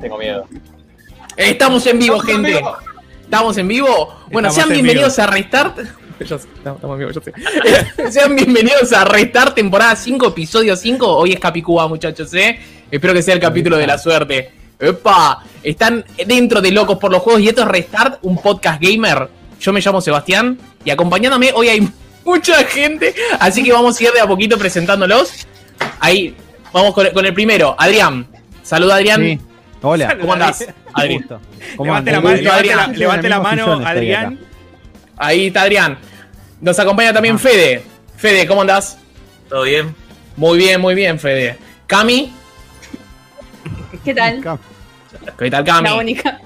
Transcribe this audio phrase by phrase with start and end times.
[0.00, 0.46] tengo miedo.
[1.36, 2.60] Estamos en vivo, gente.
[3.22, 4.14] Estamos en vivo.
[4.30, 5.78] Bueno, Estamos sean en bienvenidos a Restart.
[6.20, 7.32] Yo sé, estamos en vivo, yo sé.
[8.10, 11.06] sean bienvenidos a Restart, temporada 5, episodio 5.
[11.06, 12.58] Hoy es Capicúa, muchachos, ¿eh?
[12.90, 14.50] Espero que sea el capítulo de la suerte.
[14.80, 15.44] ¡Epa!
[15.62, 19.28] Están dentro de Locos por los Juegos y esto es Restart, un podcast gamer.
[19.60, 21.88] Yo me llamo Sebastián y acompañándome hoy hay
[22.24, 25.46] mucha gente, así que vamos a ir de a poquito presentándolos.
[26.00, 26.34] Ahí,
[26.72, 27.76] vamos con, con el primero.
[27.78, 28.26] Adrián.
[28.64, 29.20] Saluda, Adrián.
[29.22, 29.47] Sí.
[29.82, 30.16] Hola.
[30.20, 31.16] ¿Cómo andás, Adri?
[31.18, 31.40] Gusto.
[31.76, 32.98] ¿Cómo Levante la, mano, levante la, Adrián.
[32.98, 34.38] levante la mano, Adrián.
[35.16, 35.98] Ahí está Adrián.
[36.60, 37.82] Nos acompaña también Fede.
[38.16, 38.98] Fede, ¿cómo andás?
[39.48, 39.94] ¿Todo bien?
[40.36, 41.56] Muy bien, muy bien, Fede.
[41.86, 42.32] Cami.
[44.04, 44.42] ¿Qué tal?
[45.38, 45.90] ¿Qué tal, La Cami?
[45.90, 46.40] única.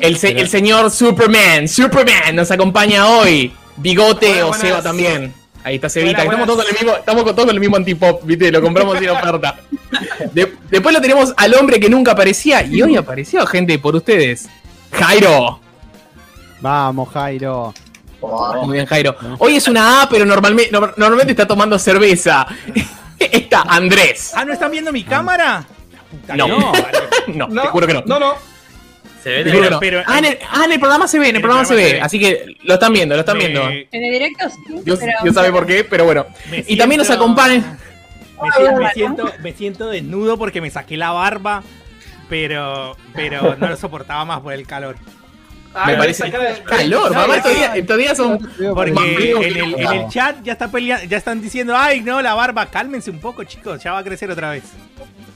[0.00, 1.68] El, se- el señor Superman.
[1.68, 3.52] Superman nos acompaña hoy.
[3.76, 4.52] Bigote o.
[4.52, 5.32] Seba también.
[5.64, 6.22] Ahí está Cevita.
[6.22, 8.50] Estamos todos con el mismo, estamos con- todos con el mismo antipop, ¿viste?
[8.50, 9.56] Lo compramos sin oferta.
[10.32, 14.48] De- después lo tenemos al hombre que nunca aparecía y hoy apareció, gente, por ustedes.
[14.92, 15.60] Jairo.
[16.60, 17.72] Vamos, Jairo.
[18.64, 19.16] Muy bien, Jairo.
[19.38, 22.46] Hoy es una A, pero normalmente, no- normalmente está tomando cerveza.
[23.18, 24.32] Está Andrés.
[24.34, 25.64] Ah, ¿no están viendo mi cámara?
[26.10, 26.48] Puta, No.
[26.48, 26.72] no.
[27.48, 28.02] No, te juro que no.
[28.04, 28.34] No, no.
[30.06, 32.00] Ah, en el, ah, en el programa se ve, en el programa se ve.
[32.00, 33.64] Así que lo están viendo, lo están viendo.
[33.64, 34.56] Me- En el directo sí.
[34.84, 36.26] Dios, pero- Dios sabe por qué, pero bueno.
[36.66, 37.78] Y también nos siento- acompaña.
[38.42, 41.62] Me siento, me, siento, me siento desnudo porque me saqué la barba,
[42.28, 44.96] pero, pero no lo soportaba más por el calor.
[45.86, 46.30] Me parece
[46.66, 47.36] calor, mamá.
[47.76, 48.38] Estos días, son.
[48.74, 52.66] Porque el, en el chat ya, está pelea- ya están diciendo, ay, no, la barba,
[52.66, 54.64] cálmense un poco, chicos, ya va a crecer otra vez.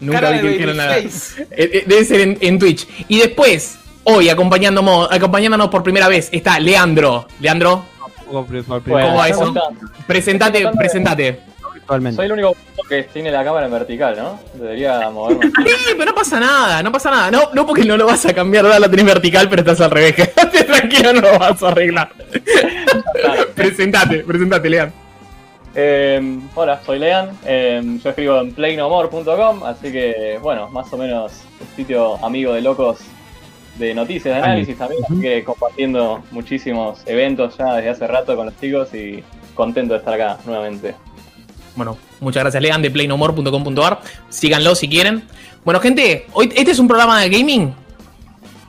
[0.01, 0.99] Nunca Cara vi que dijeron nada.
[0.99, 1.09] Eh,
[1.51, 2.87] eh, Debe ser en, en Twitch.
[3.09, 7.27] Y después, hoy acompañándonos, acompañándonos por primera vez, está Leandro.
[7.41, 7.85] Leandro,
[8.27, 9.55] ¿Cómo va eso?
[10.07, 11.41] presentate, presentate.
[12.15, 12.57] Soy el único
[12.89, 14.41] que tiene la cámara en vertical, ¿no?
[14.55, 15.53] Debería moverme.
[15.67, 17.31] Sí, pero no pasa nada, no pasa nada.
[17.31, 19.93] No, no porque no lo vas a cambiar, ahora la tenés vertical, pero estás al
[19.93, 20.15] revés.
[20.67, 22.11] Tranquilo, no lo vas a arreglar.
[23.55, 25.06] presentate, presentate, Leandro.
[25.79, 27.39] Eh, hola, soy Lean.
[27.45, 32.63] eh, yo escribo en playnomore.com, así que, bueno, más o menos un sitio amigo de
[32.63, 33.01] locos
[33.79, 35.05] de noticias, de análisis también.
[35.05, 39.23] Así que compartiendo muchísimos eventos ya desde hace rato con los chicos y
[39.55, 40.95] contento de estar acá nuevamente.
[41.75, 44.01] Bueno, muchas gracias, Lean de playnomore.com.ar.
[44.31, 45.25] Síganlo si quieren.
[45.63, 47.75] Bueno, gente, hoy este es un programa de gaming.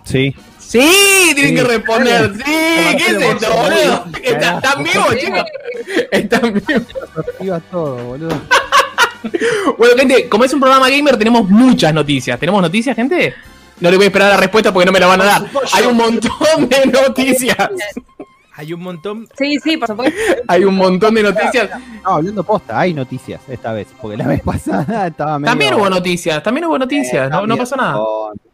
[0.03, 0.35] Sí.
[0.67, 1.55] Sí, tienen Sí.
[1.55, 2.33] que responder.
[2.35, 4.05] Sí, ¿qué es esto, boludo?
[4.23, 5.43] Está- ¿Están vivos, chicos?
[6.11, 6.53] Están
[7.39, 7.61] vivos.
[7.71, 8.41] Todo, boludo.
[9.77, 12.39] Bueno, gente, como es un programa gamer, tenemos muchas noticias.
[12.39, 13.33] ¿Tenemos noticias, gente?
[13.79, 15.41] No le voy a esperar la respuesta porque no me la van a dar.
[15.73, 17.57] Hay un montón de noticias.
[18.55, 19.27] Hay un montón.
[19.37, 20.17] Sí, sí, por supuesto.
[20.47, 21.69] Hay un montón de noticias.
[22.03, 23.87] No, hablando posta, hay noticias esta vez.
[23.99, 25.51] Porque la vez pasada estaba medio.
[25.51, 27.29] También hubo noticias, también hubo noticias.
[27.29, 27.97] No, no pasó nada.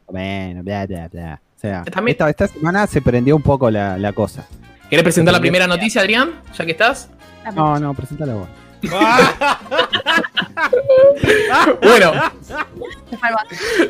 [0.08, 1.42] Bueno, bla, bla, bla.
[1.64, 4.46] Sea, También- esta, esta semana se prendió un poco la, la cosa.
[4.90, 6.42] ¿Querés presentar la primera noticia, Adrián?
[6.58, 7.08] Ya que estás.
[7.56, 8.48] No, no, preséntala vos.
[11.82, 12.12] Bueno,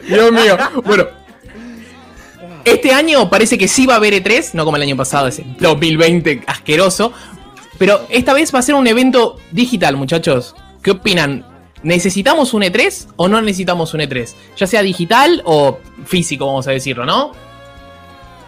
[0.08, 0.58] Dios mío.
[0.86, 1.06] Bueno.
[2.64, 5.44] Este año parece que sí va a haber E3, no como el año pasado, ese
[5.60, 7.12] 2020 asqueroso.
[7.80, 10.56] Pero esta vez va a ser un evento digital, muchachos.
[10.84, 11.46] ¿Qué opinan?
[11.82, 14.32] ¿Necesitamos un E3 o no necesitamos un E3?
[14.58, 17.32] Ya sea digital o físico, vamos a decirlo, ¿no?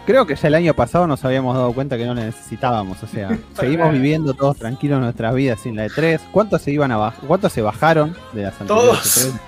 [0.06, 3.02] Creo que ya el año pasado nos habíamos dado cuenta que no la necesitábamos.
[3.02, 6.20] O sea, seguimos viviendo todos tranquilos nuestras vidas sin la E3.
[6.30, 7.26] ¿Cuántos se iban a bajar?
[7.26, 9.34] ¿Cuántos se bajaron de las anteriores Todos.
[9.34, 9.40] E3?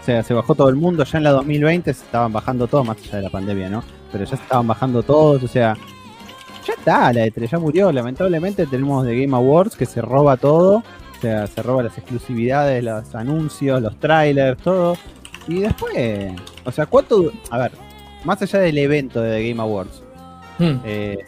[0.00, 1.04] O sea, se bajó todo el mundo.
[1.04, 3.84] Ya en la 2020 se estaban bajando todos, más allá de la pandemia, ¿no?
[4.10, 5.42] Pero ya se estaban bajando todos.
[5.42, 5.76] O sea,
[6.66, 7.92] ya está, la E3 ya murió.
[7.92, 10.78] Lamentablemente tenemos The Game Awards que se roba todo.
[10.78, 14.96] O sea, se roba las exclusividades, los anuncios, los trailers, todo.
[15.46, 16.32] Y después,
[16.64, 17.32] o sea, ¿cuánto?
[17.50, 17.72] A ver,
[18.24, 20.02] más allá del evento de The Game Awards,
[20.58, 20.80] Hmm.
[20.84, 21.18] eh,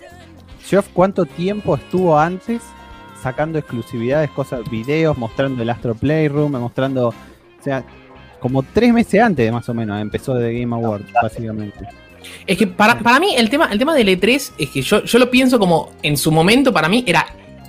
[0.64, 2.62] Geoff, ¿cuánto tiempo estuvo antes
[3.22, 7.14] sacando exclusividades, cosas, videos, mostrando el Astro Playroom, mostrando, o
[7.62, 7.84] sea,
[8.40, 11.88] como tres meses antes más o menos empezó The Game Awards, básicamente.
[12.46, 15.19] Es que para, para mí el tema, el tema del E3 es que yo, yo
[15.19, 17.26] lo pienso como en su momento para mí era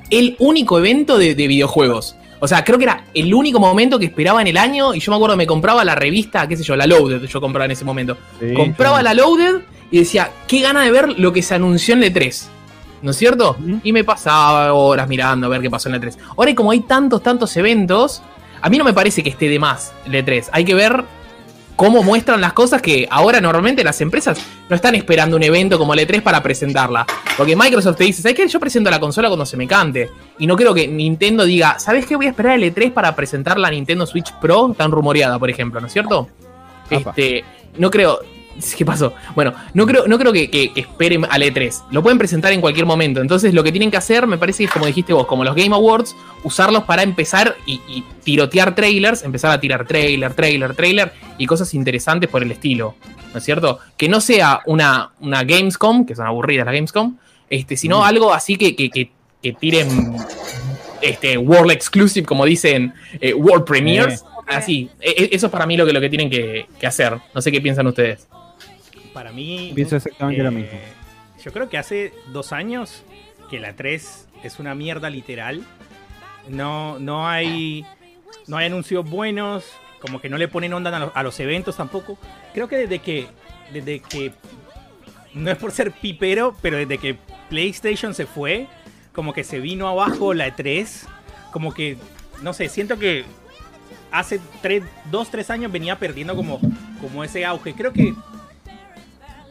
[0.09, 2.15] el único evento de, de videojuegos.
[2.41, 5.11] O sea, creo que era el único momento que esperaba en el año y yo
[5.11, 7.85] me acuerdo me compraba la revista, qué sé yo, la Loaded, yo compraba en ese
[7.85, 8.17] momento.
[8.55, 12.13] compraba la Loaded y decía, qué gana de ver lo que se anunció en el
[12.13, 12.45] E3.
[13.01, 13.55] ¿No es cierto?
[13.83, 16.17] Y me pasaba horas mirando a ver qué pasó en el E3.
[16.35, 18.21] Ahora, como hay tantos, tantos eventos,
[18.61, 20.49] a mí no me parece que esté de más el E3.
[20.51, 21.05] Hay que ver
[21.79, 24.37] cómo muestran las cosas que ahora normalmente las empresas
[24.67, 27.05] no están esperando un evento como el E3 para presentarla.
[27.37, 28.47] Porque Microsoft te dice, ¿sabes qué?
[28.49, 30.09] Yo presento la consola cuando se me cante.
[30.39, 32.17] Y no creo que Nintendo diga, ¿sabes qué?
[32.17, 35.79] Voy a esperar el E3 para presentar la Nintendo Switch Pro tan rumoreada, por ejemplo,
[35.79, 36.27] ¿no es cierto?
[36.91, 37.11] Apa.
[37.11, 37.45] Este,
[37.77, 38.19] no creo.
[38.77, 39.13] ¿Qué pasó?
[39.35, 41.83] Bueno, no creo, no creo que, que- que esperen al E3.
[41.91, 43.21] Lo pueden presentar en cualquier momento.
[43.21, 45.55] Entonces, lo que tienen que hacer, me parece que es como dijiste vos, como los
[45.55, 51.11] Game Awards, usarlos para empezar y, y tirotear trailers, empezar a tirar trailer, trailer, trailer
[51.37, 52.95] y cosas interesantes por el estilo.
[53.33, 53.79] ¿No es cierto?
[53.95, 57.15] Que no sea una, una Gamescom, que son aburridas las Gamescom,
[57.49, 59.11] este, sino algo así que, que,
[59.59, 60.15] tiren
[61.01, 64.23] este, World Exclusive, como dicen, eh, World Premiers.
[64.47, 67.15] Así, E- e- eso es para mí lo que, lo que tienen que, que hacer.
[67.35, 68.27] No sé qué piensan ustedes.
[69.13, 69.71] Para mí.
[69.75, 70.79] Pienso exactamente lo eh, mismo.
[71.43, 73.03] Yo creo que hace dos años
[73.49, 75.63] que la 3 es una mierda literal.
[76.47, 77.85] No, no hay.
[78.47, 79.65] No hay anuncios buenos.
[79.99, 82.17] Como que no le ponen onda a los, a los eventos tampoco.
[82.53, 83.27] Creo que desde que.
[83.73, 84.33] Desde que.
[85.33, 87.17] No es por ser pipero, pero desde que
[87.49, 88.67] PlayStation se fue.
[89.13, 91.07] Como que se vino abajo la 3.
[91.51, 91.97] Como que.
[92.41, 93.25] No sé, siento que.
[94.11, 96.59] Hace 3, 2, 3 años venía perdiendo como,
[96.99, 97.73] como ese auge.
[97.73, 98.15] Creo que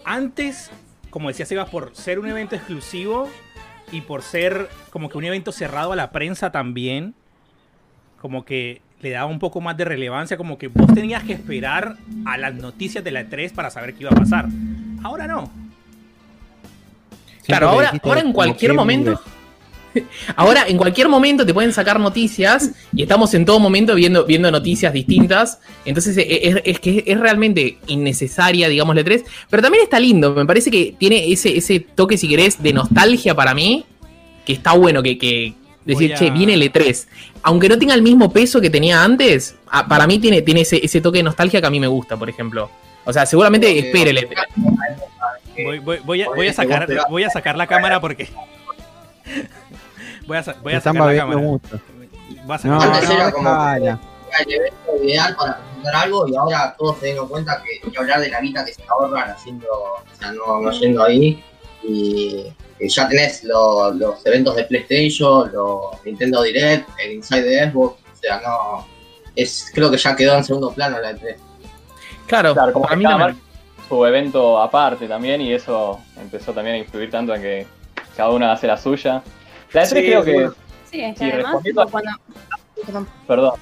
[0.09, 0.71] antes,
[1.11, 3.29] como decía Sebas, por ser un evento exclusivo
[3.93, 7.15] y por ser como que un evento cerrado a la prensa también,
[8.21, 11.97] como que le daba un poco más de relevancia, como que vos tenías que esperar
[12.25, 14.47] a las noticias de la E3 para saber qué iba a pasar.
[15.03, 15.51] Ahora no.
[17.45, 19.21] Claro, ahora, ahora en cualquier momento.
[20.37, 24.51] Ahora, en cualquier momento te pueden sacar noticias y estamos en todo momento viendo, viendo
[24.51, 25.59] noticias distintas.
[25.85, 29.25] Entonces e- es, es que es realmente innecesaria, digamos, la 3.
[29.51, 30.35] Pero también está lindo.
[30.35, 33.85] Me parece que tiene ese, ese toque, si querés, de nostalgia para mí.
[34.45, 35.55] Que está bueno que, que
[35.85, 37.07] decir, a- che, viene el E3.
[37.43, 40.85] Aunque no tenga el mismo peso que tenía antes, a- para mí tiene, tiene ese,
[40.85, 42.71] ese toque de nostalgia que a mí me gusta, por ejemplo.
[43.05, 45.65] O sea, seguramente espere el E E3.
[45.65, 48.29] Voy, voy- voy a, voy a sacar, voy a sacar la cámara porque.
[50.29, 51.41] Voy a, voy a sacar la cámara.
[51.41, 51.81] mucho.
[52.45, 53.49] Voy a sacar No, la Antes no, era como-
[54.39, 57.99] el evento ideal para presentar algo y ahora todos se dieron cuenta que hay que
[57.99, 61.43] hablar de la guita que se ahorran haciendo, o sea, no, no yendo ahí.
[61.83, 62.47] Y,
[62.79, 67.95] y ya tenés lo- los eventos de PlayStation, los Nintendo Direct, el Inside de Xbox,
[68.13, 68.87] o sea, no.
[69.35, 71.37] Es, creo que ya quedó en segundo plano la E3.
[72.27, 73.37] Claro, Claro, como para que mí marca
[73.89, 77.67] su evento aparte también y eso empezó también a influir tanto en que
[78.17, 79.23] cada uno hace la suya.
[79.73, 80.53] La E3 Sí, creo que, bueno.
[80.91, 81.57] Sí, es que Sí, además,
[81.91, 82.11] cuando.
[83.27, 83.53] perdón.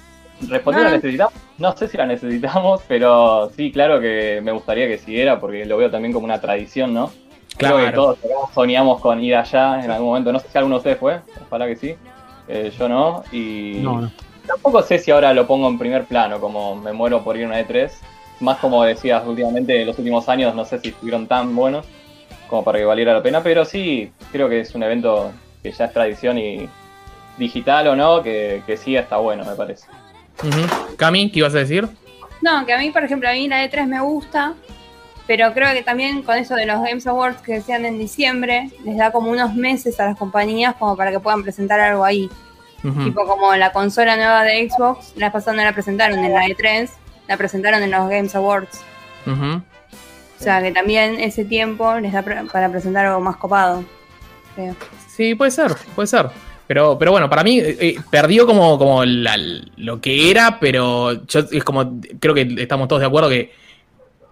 [0.49, 0.97] respondiendo No, a no.
[0.97, 5.64] necesitamos, no sé si la necesitamos, pero sí, claro que me gustaría que siguiera porque
[5.64, 7.11] lo veo también como una tradición, ¿no?
[7.56, 7.94] Creo que Claro.
[8.17, 8.19] todos
[8.55, 11.67] soñamos con ir allá en algún momento, no sé si alguno de ustedes fue, ojalá
[11.67, 11.94] que sí,
[12.49, 14.11] Eh, yo no, y No, no.
[14.47, 17.49] tampoco sé si ahora lo pongo en primer plano, como me muero por ir a
[17.49, 17.91] una E3,
[18.38, 21.85] más como decías últimamente, los últimos años no sé si estuvieron tan buenos
[22.49, 25.32] como para que valiera la pena, pero sí, creo que es un evento
[25.70, 26.68] que ya es tradición y
[27.38, 29.86] digital o no, que, que sí está bueno, me parece.
[30.96, 31.88] Cami, ¿qué ibas a decir?
[32.42, 34.54] No, que a mí, por ejemplo, a mí la E3 me gusta,
[35.26, 38.96] pero creo que también con eso de los Games Awards que decían en diciembre, les
[38.96, 42.28] da como unos meses a las compañías como para que puedan presentar algo ahí.
[43.04, 46.88] Tipo como la consola nueva de Xbox, la pasada no la presentaron en la E3,
[47.26, 48.80] la presentaron en los Games Awards.
[50.38, 53.82] O sea que también ese tiempo les da pre- para presentar algo más copado.
[54.54, 54.76] creo.
[55.16, 56.26] Sí, puede ser, puede ser.
[56.66, 59.38] Pero, pero bueno, para mí eh, eh, perdió como, como la-
[59.76, 63.52] lo que era, pero yo es como, creo que estamos todos de acuerdo que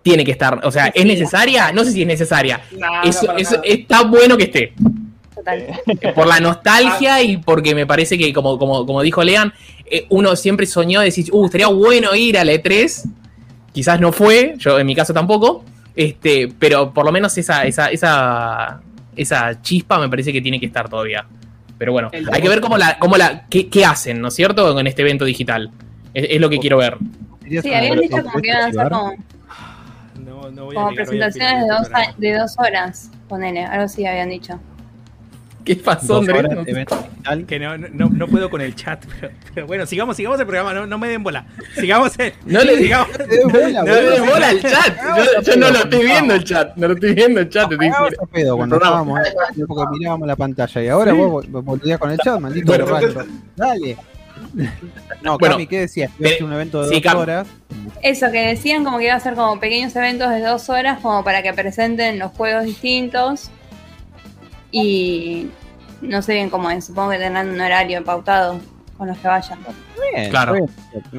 [0.02, 0.60] tiene que estar.
[0.64, 1.72] O sea, ¿es necesaria?
[1.72, 2.60] No sé si es necesaria.
[3.04, 4.72] Eso, eso- está bueno que esté.
[5.34, 5.64] Total.
[6.14, 9.52] Por la nostalgia y porque me parece que, como, como, como dijo Lean,
[9.86, 13.04] eh, uno siempre soñó decir, uh, estaría bueno ir a la E3.
[13.72, 15.64] Quizás no fue, yo en mi caso tampoco.
[15.96, 18.80] Este, pero por lo menos esa, esa, esa,
[19.16, 21.26] esa chispa me parece que tiene que estar todavía.
[21.78, 24.34] Pero bueno, El- hay que ver cómo la, cómo la, qué, qué hacen, ¿no es
[24.34, 24.72] cierto?
[24.74, 25.70] Con este evento digital.
[26.12, 26.96] Es, es lo que quiero ver.
[27.48, 29.14] Sí, habían dicho como que iban a hacer como,
[30.24, 33.10] No, no voy a como presentaciones de dos, de dos horas.
[33.28, 34.58] Ponele, algo así habían dicho.
[35.64, 36.86] ¿Qué pasó, Andrés?
[37.46, 40.74] Que no, no, no puedo con el chat, pero, pero bueno, sigamos, sigamos el programa,
[40.74, 41.46] no, no me den bola.
[41.74, 44.96] Sigamos el, No le sigamos, den bola, No le des bola al chat.
[45.16, 46.76] Yo, yo no lo estoy viendo el chat.
[46.76, 47.72] No lo estoy viendo el chat.
[47.72, 49.20] a pedo cuando estábamos
[49.66, 53.24] porque mirábamos la pantalla y ahora vos vol- volvías con el chat, maldito Bueno, borracho.
[53.56, 53.96] Dale.
[55.22, 56.10] No, Bueno, Cami, ¿qué decías?
[56.18, 57.46] Que ser un evento de sí, dos horas.
[58.02, 61.24] Eso, que decían como que iba a ser como pequeños eventos de dos horas como
[61.24, 63.50] para que presenten los juegos distintos.
[64.76, 65.48] Y
[66.02, 68.58] no sé bien cómo es, supongo que tendrán un horario pautado
[68.98, 69.58] con los que vayan.
[70.12, 70.54] Bien, Claro.
[70.54, 70.66] bien.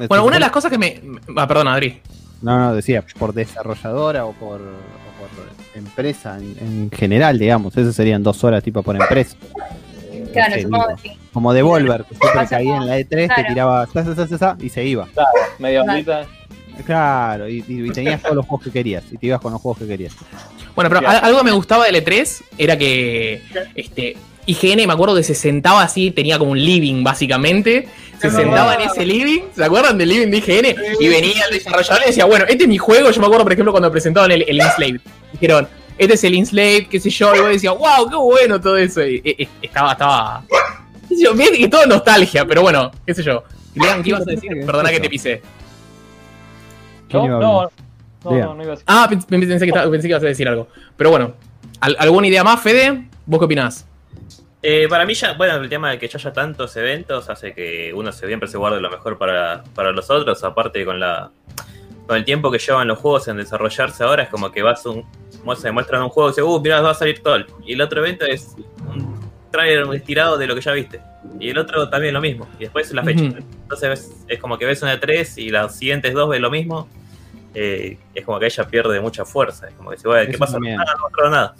[0.08, 1.00] Bueno, una de las cosas que me.
[1.36, 2.00] Ah, perdón, Adri.
[2.42, 7.74] No, no, decía, por desarrolladora o por, o por empresa en, en general, digamos.
[7.76, 9.36] Eso serían dos horas tipo por empresa.
[10.32, 10.96] Claro, Sí, supongo digo.
[11.02, 11.18] que sí.
[11.32, 14.56] Como Devolver, que siempre caía en la E3, te tiraba sa, sa, sa, sa, sa,
[14.60, 15.08] y se iba.
[15.58, 15.92] Media Vale.
[15.92, 16.26] horita.
[16.84, 19.04] Claro, y tenías todos los juegos que querías.
[19.10, 20.14] Y te ibas con los juegos que querías.
[20.76, 23.42] Bueno, pero al- algo que me gustaba del E3 era que
[23.74, 24.16] este,
[24.46, 27.88] IGN, me acuerdo que se sentaba así, tenía como un living básicamente.
[28.20, 30.76] Se sentaba en ese living, ¿se acuerdan del living de IGN?
[31.00, 33.10] Y venía el desarrollador y decía, bueno, este es mi juego.
[33.10, 35.00] Yo me acuerdo, por ejemplo, cuando presentaban el, el Enslaved.
[35.32, 35.68] Dijeron,
[35.98, 37.34] este es el Enslaved, qué sé yo.
[37.34, 39.04] Y vos decías, wow, qué bueno todo eso.
[39.06, 40.44] Y, y- y estaba, estaba.
[41.34, 43.42] bien, y todo nostalgia, pero bueno, qué sé yo.
[43.74, 44.50] Lean, ¿qué ibas a decir?
[44.64, 45.42] Perdona que te pisé.
[47.08, 47.20] ¿Yo?
[47.20, 47.70] ¿Quién iba a No?
[48.30, 48.46] No, Diga.
[48.46, 48.84] no, no iba a decir.
[48.88, 50.68] Ah, pens- pensé que, estaba- pensé que ibas a decir algo.
[50.96, 51.34] Pero bueno,
[51.80, 53.08] ¿al- ¿alguna idea más, Fede?
[53.26, 53.86] ¿Vos qué opinás?
[54.62, 57.92] Eh, para mí ya, bueno, el tema de que ya haya tantos eventos hace que
[57.94, 61.30] uno se siempre se guarde lo mejor para, para los otros, aparte con la
[62.06, 65.04] con el tiempo que llevan los juegos en desarrollarse ahora, es como que vas un
[65.56, 67.36] se muestran un juego y dice, uh, mira, va a salir todo.
[67.64, 68.54] Y el otro evento es
[68.88, 69.18] un
[69.52, 71.00] trailer estirado de lo que ya viste.
[71.40, 72.48] Y el otro también lo mismo.
[72.58, 73.22] Y después la fecha.
[73.24, 76.50] Entonces ves- es como que ves una de tres y las siguientes dos ves lo
[76.50, 76.88] mismo.
[77.58, 79.66] Eh, es como que ella pierde mucha fuerza.
[79.68, 80.52] Es como que se ¿qué Eso pasa?
[80.54, 80.76] también.
[80.76, 81.54] Nada, no mostraron nada.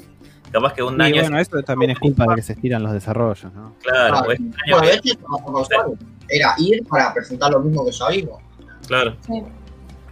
[0.52, 2.92] Capaz que un Y año bueno, eso también es culpa de que se estiran los
[2.92, 3.74] desarrollos, ¿no?
[3.82, 5.94] Claro, Ah, un año Bueno, que- de hecho, como con Sony,
[6.28, 8.42] era ir para presentar lo mismo que ya vimos.
[8.86, 9.16] Claro.
[9.26, 9.42] Sí.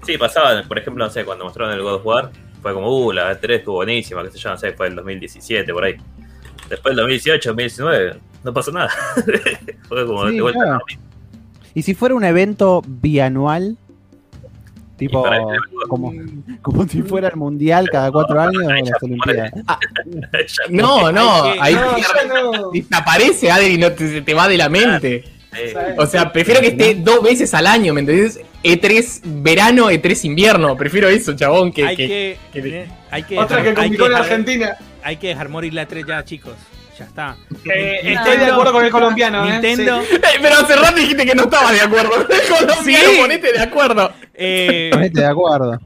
[0.03, 2.31] Sí, pasaba, por ejemplo, no sé, cuando mostraron el God of War,
[2.63, 5.73] fue como, uh, la E3 estuvo buenísima, qué sé yo, no sé, fue el 2017,
[5.73, 5.97] por ahí.
[6.69, 8.91] Después del 2018, 2019, no pasó nada.
[9.89, 10.61] fue como Sí, de vuelta.
[10.63, 10.79] claro.
[11.75, 13.77] Y si fuera un evento bianual,
[14.97, 15.45] tipo para el-
[15.89, 16.13] como,
[16.63, 19.53] como si fuera el mundial cada cuatro años o las Olimpiadas.
[20.71, 22.71] No, no, ahí No, no.
[22.71, 25.25] desaparece Adri y no te, te va de la mente.
[25.99, 28.41] O sea, prefiero que esté dos veces al año, ¿me entendés?
[28.65, 30.77] E3 verano, E3 invierno.
[30.77, 34.07] Prefiero eso, chabón, que, hay que- que, que- hay que Otra dejar- que hay complicó
[34.07, 34.77] en Argentina.
[35.03, 36.55] Hay que dejar morir la 3 ya, chicos.
[36.99, 37.37] Ya está.
[37.65, 39.53] Eh, Nintendo- estoy de acuerdo con el colombiano, ¿eh?
[39.53, 40.15] Nintendo, Sí.
[40.15, 42.11] Eh, Pero hace rato dijiste que no estabas de acuerdo.
[42.49, 43.17] Colombiano, Sí.
[43.21, 44.13] ponete de acuerdo.
[44.35, 45.81] eh, Ponete de acuerdo.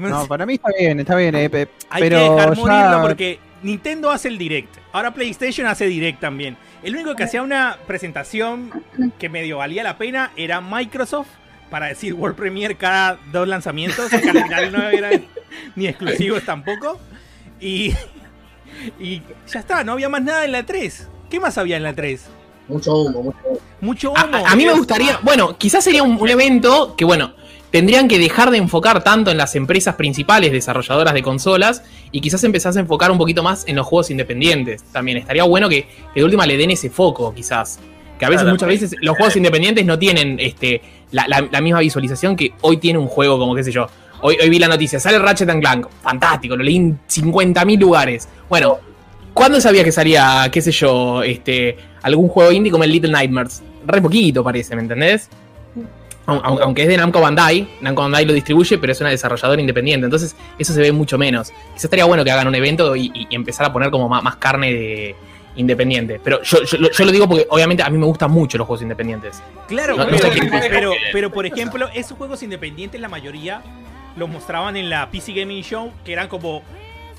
[0.00, 1.34] No, para mí está bien, está bien.
[1.34, 4.76] eh, pe- hay pero que dejar ya- porque Nintendo hace el direct.
[4.92, 6.56] Ahora PlayStation hace direct también.
[6.82, 8.70] El único que hacía una presentación
[9.18, 11.28] que medio valía la pena era Microsoft
[11.70, 15.24] para decir World Premiere cada dos lanzamientos, que al final no eran
[15.74, 17.00] ni exclusivos tampoco.
[17.60, 17.94] Y,
[19.00, 21.08] y ya está, no había más nada en la 3.
[21.30, 22.26] ¿Qué más había en la 3?
[22.68, 23.58] mucho humo, mucho humo.
[23.80, 24.36] Mucho A, humo.
[24.46, 27.34] a- a mí me gustaría, bueno, quizás sería un, un evento que, bueno,
[27.70, 32.44] tendrían que dejar de enfocar tanto en las empresas principales desarrolladoras de consolas y quizás
[32.44, 34.84] empezás a enfocar un poquito más en los juegos independientes.
[34.84, 35.82] También estaría bueno que,
[36.14, 37.78] que de última le den ese foco, quizás.
[38.18, 38.54] Que a veces, Claro.
[38.54, 42.76] muchas veces, los juegos independientes no tienen este, la, la- la misma visualización que hoy
[42.76, 43.86] tiene un juego, como qué sé yo.
[44.22, 48.28] Hoy, hoy vi la noticia, sale Ratchet and Clank, fantástico, lo leí en 50.000 lugares.
[48.48, 48.78] Bueno,
[49.34, 53.62] ¿cuándo sabía que salía, qué sé yo, este, algún juego indie como el Little Nightmares?
[53.84, 55.28] Re poquito parece, ¿me entendés?
[56.26, 59.60] Aun- aun- Aunque es de Namco Bandai, Namco Bandai lo distribuye, pero es una desarrolladora
[59.60, 61.50] independiente, entonces eso se ve mucho menos.
[61.72, 64.72] Quizás estaría bueno que hagan un evento y, empezar a poner como más, más carne
[64.72, 65.16] de
[65.56, 66.20] independiente.
[66.22, 68.68] Pero yo, yo, lo- yo lo digo porque obviamente a mí me gustan mucho los
[68.68, 69.42] juegos independientes.
[69.66, 70.30] Claro, No- sé
[70.70, 73.60] pero, pero, por ejemplo, esos juegos independientes, la mayoría
[74.16, 76.62] los mostraban en la PC Gaming Show, que eran como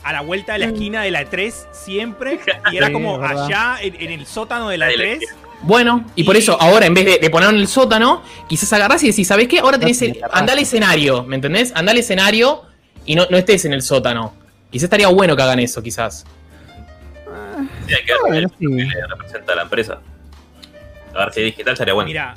[0.03, 2.39] a la vuelta de la esquina de la E3 siempre,
[2.71, 3.45] y era Sí, como verdad.
[3.45, 5.19] allá en, en el sótano de la De la E3.
[5.61, 9.01] Bueno, y por eso ahora en vez de, de ponerlo en el sótano, quizás agarrás
[9.03, 9.59] y decís, ¿sabés qué?
[9.59, 11.71] Ahora tenés el, andá al escenario, ¿me entendés?
[11.73, 12.63] Andá al escenario
[13.05, 14.33] y no, no estés en el sótano.
[14.69, 16.25] Quizás estaría bueno que hagan eso, quizás.
[17.87, 18.65] sí, hay que ver qué sí.
[18.67, 19.99] le representa a la empresa.
[21.15, 22.07] A ver si digital sería bueno.
[22.07, 22.33] Mira,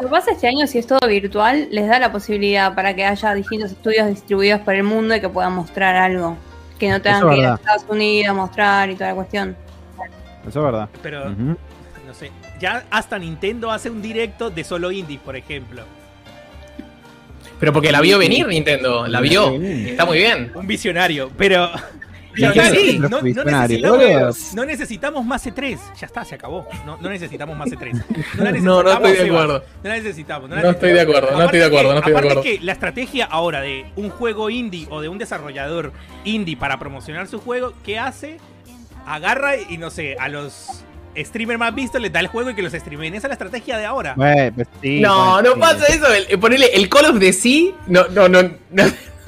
[0.00, 3.04] Lo que pasa este año, si es todo virtual, les da la posibilidad para que
[3.04, 6.36] haya distintos estudios distribuidos por el mundo y que puedan mostrar algo.
[6.78, 7.60] Que no tengan Eso que ir a verdad.
[7.60, 9.56] Estados Unidos a mostrar y toda la cuestión.
[10.48, 10.88] Eso es verdad.
[11.02, 11.56] pero Ujú.
[12.06, 12.30] no sé,
[12.60, 15.82] ya hasta Nintendo hace un directo de solo indies, por ejemplo.
[17.58, 19.50] Pero porque la vio venir Nintendo, la vio.
[19.60, 20.52] Está muy bien.
[20.54, 21.68] Un visionario, pero
[22.34, 24.32] Sí, no, necesitamos, boludo.
[24.54, 25.78] no necesitamos más E3.
[25.98, 26.66] Ya está, se acabó.
[26.86, 28.02] No, no necesitamos más E3.
[28.38, 29.64] No, la No, no estoy de acuerdo.
[29.82, 30.50] No la necesitamos.
[30.50, 32.58] la No estoy de acuerdo, no estoy de acuerdo, no estoy de aparte acuerdo.
[32.58, 35.92] que la estrategia ahora de un juego indie o de un desarrollador
[36.24, 38.38] indie para promocionar su juego, ¿qué hace?
[39.06, 40.84] Agarra y no sé, a los
[41.16, 43.14] streamers más vistos les da el juego y que los streamen.
[43.14, 44.14] Esa es la estrategia de ahora.
[44.16, 45.60] Bueno, pues sí, No, bueno, no sí.
[45.60, 46.12] pasa eso.
[46.14, 48.84] El, el ponerle el Call of the Sea, no, no, no, no,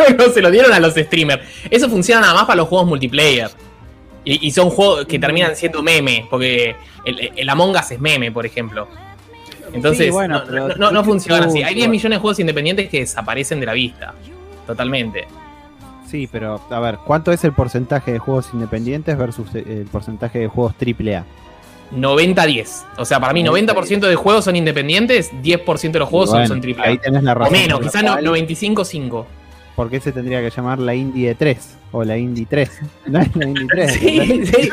[0.19, 1.43] no se lo dieron a los streamers.
[1.71, 3.51] Eso funciona nada más para los juegos multiplayer.
[4.25, 8.31] Y, y son juegos que terminan siendo meme, porque el, el Among Us es meme,
[8.31, 8.87] por ejemplo.
[9.73, 11.63] Entonces, Sí, bueno, no, no, no, no funciona así.
[11.63, 14.15] Hay 10 millones de juegos independientes que desaparecen de la vista.
[14.67, 15.27] Totalmente.
[16.11, 20.41] Sí, pero a ver, ¿cuánto es el porcentaje de juegos independientes versus eh, el porcentaje
[20.41, 21.25] de juegos AAA?
[21.95, 22.85] 90-10.
[22.99, 26.63] O sea, para mí 90% de juegos son independientes, 10% de los juegos bueno, son,
[26.63, 27.01] son Ahí AAA.
[27.01, 29.25] tenés la O menos, quizás no, cual, 95-5.
[29.81, 31.79] ¿Por qué se tendría que llamar la Indie 3?
[31.93, 32.81] O la Indie 3.
[33.07, 33.93] No es la Indie 3.
[33.95, 34.71] Sí, sí.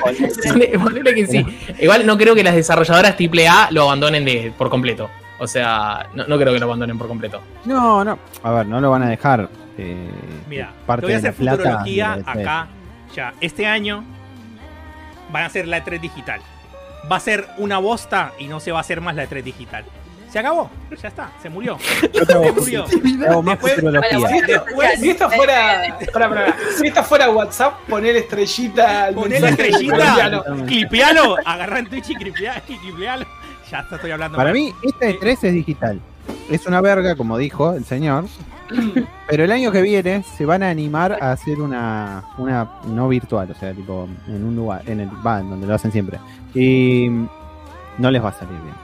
[0.78, 1.46] Ponele que sí.
[1.80, 5.10] Igual no creo que las desarrolladoras AAA lo abandonen de, por completo.
[5.40, 7.40] O sea, no, no creo que lo abandonen por completo.
[7.64, 8.20] No, no.
[8.44, 9.48] A ver, no lo van a dejar.
[9.78, 10.10] eh,
[10.50, 12.42] Mira, parte te voy a hacer plata futurología de la E3.
[12.42, 12.68] acá.
[13.16, 14.04] Ya, este año
[15.32, 16.42] van a hacer la E3 digital.
[17.10, 19.86] Va a ser una bosta y no se va a hacer más la E3 digital.
[20.32, 20.70] Se acabó,
[21.02, 21.78] ya está, se murió.
[21.80, 22.86] Se murió.
[24.46, 25.98] Después- Si esto fuera,
[26.78, 32.62] si esto fuera WhatsApp, poner estrellita al mensaje estrellita, clipealo, agarra en Twitch y clipea-
[32.68, 33.26] y clipealo.
[33.72, 34.38] Ya está, estoy hablando.
[34.38, 34.54] Para mal.
[34.60, 36.00] mí, esta E3 es digital.
[36.50, 38.26] Es una verga, como dijo el señor.
[39.30, 43.50] Pero el año que viene se van a animar a hacer una, una no virtual,
[43.50, 46.20] o sea, tipo en un lugar, en el va, en donde lo hacen siempre.
[46.54, 47.08] Y
[47.98, 48.76] no les va a salir bien.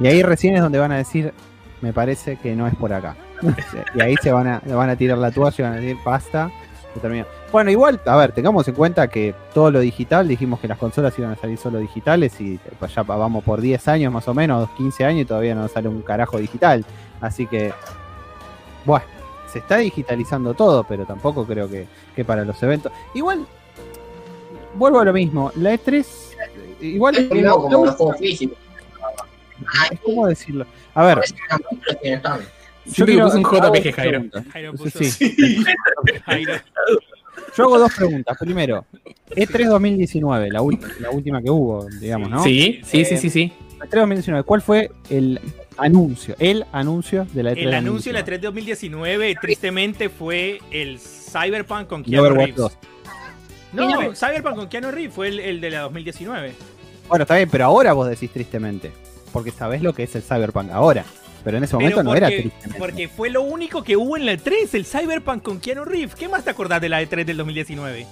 [0.00, 1.32] Y ahí recién es donde van a decir,
[1.80, 3.16] me parece que no es por acá.
[3.94, 6.50] y ahí se van a, van a tirar la toalla y van a decir, basta.
[7.52, 11.16] Bueno, igual, a ver, tengamos en cuenta que todo lo digital, dijimos que las consolas
[11.18, 14.68] iban a salir solo digitales y pues ya vamos por 10 años más o menos,
[14.70, 16.84] 15 años y todavía no sale un carajo digital.
[17.20, 17.72] Así que,
[18.84, 19.04] bueno,
[19.52, 21.86] se está digitalizando todo, pero tampoco creo que,
[22.16, 22.90] que para los eventos.
[23.14, 23.46] Igual,
[24.74, 26.06] vuelvo a lo mismo, la E3,
[26.80, 28.58] igual, mismo como los juegos físicos.
[30.02, 30.66] ¿Cómo decirlo?
[30.94, 31.20] A ver,
[32.02, 32.20] que.
[32.94, 34.10] Yo te puse un hago JPG, dos Jairo.
[34.10, 34.44] preguntas.
[34.52, 35.64] Jairo Sí, puso- sí.
[36.24, 36.54] Jairo.
[37.56, 38.36] Yo hago dos preguntas.
[38.38, 38.84] Primero,
[39.30, 42.42] E3 2019, la, ul- la última que hubo, digamos, ¿no?
[42.42, 43.52] Sí, sí, sí, sí, sí.
[43.80, 45.38] E3 2019, ¿cuál fue el
[45.76, 46.34] anuncio?
[46.38, 48.24] El anuncio de la E3 El anuncio de la 2019?
[48.24, 52.56] 3 2019 tristemente fue el Cyberpunk con Keanu Reeves.
[52.56, 52.78] 2.
[53.74, 56.52] No, Cyberpunk con Keanu Reeves fue el, el de la 2019.
[57.08, 58.90] Bueno, está bien, pero ahora vos decís tristemente.
[59.32, 61.04] Porque sabés lo que es el Cyberpunk ahora.
[61.44, 62.78] Pero en ese momento no era porque, tristemente.
[62.78, 66.14] porque fue lo único que hubo en la E3, el Cyberpunk con Keanu Reeves.
[66.14, 68.06] ¿Qué más te acordás de la E3 del 2019?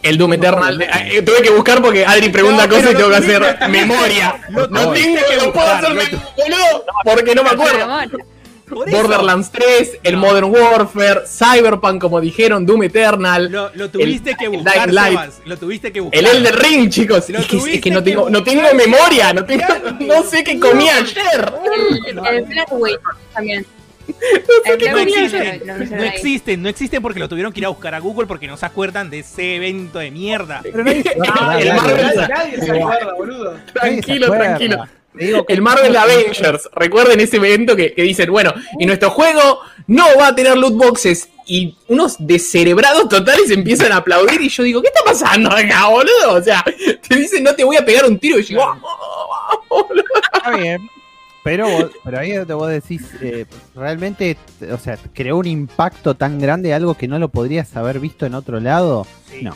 [0.00, 0.80] El Doom Eternal.
[0.80, 4.36] Eh, tuve que buscar porque Adri pregunta No, cosas y tengo que hacer memoria.
[4.48, 4.94] No tengo
[5.28, 7.88] que no puedo hacer lo mem- boludo, porque no me acuerdo.
[8.68, 10.20] Borderlands 3, el No.
[10.20, 14.90] Modern Warfare, Cyberpunk, como dijeron, Doom Eternal, Lo, lo tuviste El- que buscar.
[14.92, 16.18] Sebas, Lo tuviste que buscar.
[16.20, 17.28] el Elder Ring, chicos.
[17.30, 19.64] Lo Es que, es tuviste que no que tengo, no tengo memoria, no tengo,
[20.00, 21.52] no sé qué comí ayer.
[22.06, 22.68] El, Black
[23.34, 23.66] también.
[24.06, 24.14] sé
[24.64, 27.94] No Witch comí existen, no existen, no existen porque lo tuvieron que ir a buscar
[27.94, 30.60] a Google porque no se acuerdan de ese evento de mierda.
[30.62, 31.82] Pero nadie se va a acordar, el Lalo.
[31.82, 33.52] Marvel- Nadie, nadie se acuerda, boludo.
[33.52, 34.86] Nadie Tranquilo, tranquilo.
[35.48, 40.28] El Marvel Avengers, recuerden ese evento que, que dicen, bueno, y nuestro juego no va
[40.28, 41.28] a tener loot boxes.
[41.50, 46.34] Y unos descerebrados totales empiezan a aplaudir y yo digo, ¿qué está pasando acá, boludo?
[46.34, 46.62] O sea,
[47.08, 50.04] te dicen, no te voy a pegar un tiro y yo, "Ah, ah, ah", boludo.
[50.34, 50.78] Está bien.
[51.44, 54.36] Pero, vos- pero ahí es donde vos decís, eh, realmente,
[54.70, 58.34] o sea, creó un impacto tan grande algo que no lo podrías haber visto en
[58.34, 59.06] otro lado.
[59.30, 59.38] Sí.
[59.42, 59.54] No.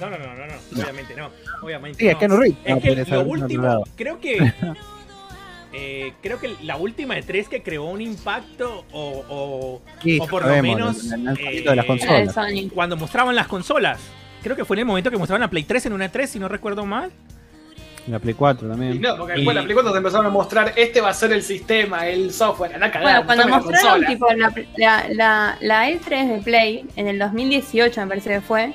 [0.00, 1.30] No, no, no, no, no, obviamente no.
[1.62, 2.18] Obviamente Sí, es no.
[2.20, 2.58] que no Reeves.
[2.64, 4.52] Es no que lo último, creo que.
[5.72, 10.26] eh, creo que la última de tres que creó un impacto, o, o, Sí, o
[10.26, 12.72] por lo sabemos, menos, el lanzamiento de las eh, La consolas.
[12.74, 14.00] Cuando mostraban las consolas.
[14.42, 16.38] Creo que fue en el momento que mostraban la Play 3 en una 3, si
[16.38, 17.10] no recuerdo mal.
[18.06, 19.00] La Play 4 Y también.
[19.00, 21.32] no, porque después Y- la Play 4 te empezaron a mostrar, este va a ser
[21.32, 24.06] el sistema, el software, anda cagada, Bueno, cuando la mostraron consola.
[24.06, 28.72] tipo la, la, la, la E3 de Play en el 2018, me parece que fue,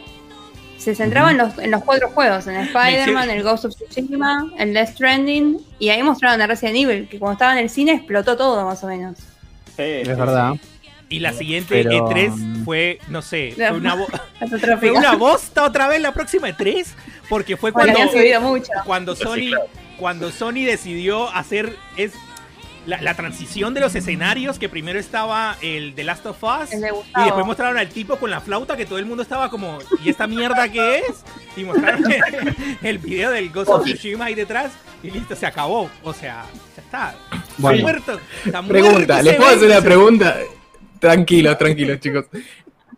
[0.81, 4.73] se centraba en, los, en los cuatro juegos, en Spider-Man, el Ghost of Tsushima, el
[4.73, 8.35] Death Stranding, y ahí mostraron a Resident Evil, que cuando estaba en el cine explotó
[8.35, 9.17] todo más o menos.
[9.77, 10.53] Sí, Es verdad.
[11.07, 13.97] Y la siguiente Pero, E3 mm, fue, no sé, fue una,
[14.79, 16.85] fue una bosta otra vez la próxima E3.
[17.27, 17.99] Porque fue cuando,
[18.41, 18.71] mucho.
[18.85, 19.57] cuando Sí, Sony
[19.97, 22.13] cuando Sony decidió hacer es
[22.85, 26.81] la, la transición de los escenarios que primero estaba el The Last of Us El
[26.81, 29.79] de y después mostraron al tipo con la flauta que todo el mundo estaba como
[30.03, 31.23] ¿y esta mierda qué es?
[31.55, 32.03] y mostraron
[32.81, 34.71] el video del Ghost of Tsushima ahí detrás
[35.03, 37.15] y listo, se acabó o sea, ya está
[37.57, 37.77] Bueno.
[37.77, 40.37] está muerto está muerto Pregunta, ¿les puedo hacer una pregunta?
[40.99, 42.25] Tranquilos, tranquilos, chicos.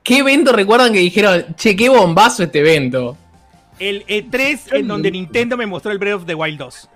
[0.03, 3.17] ¿Qué evento recuerdan que dijeron, che, qué bombazo este evento?
[3.79, 6.89] el E3 en donde Nintendo me mostró el Breath of the Wild 2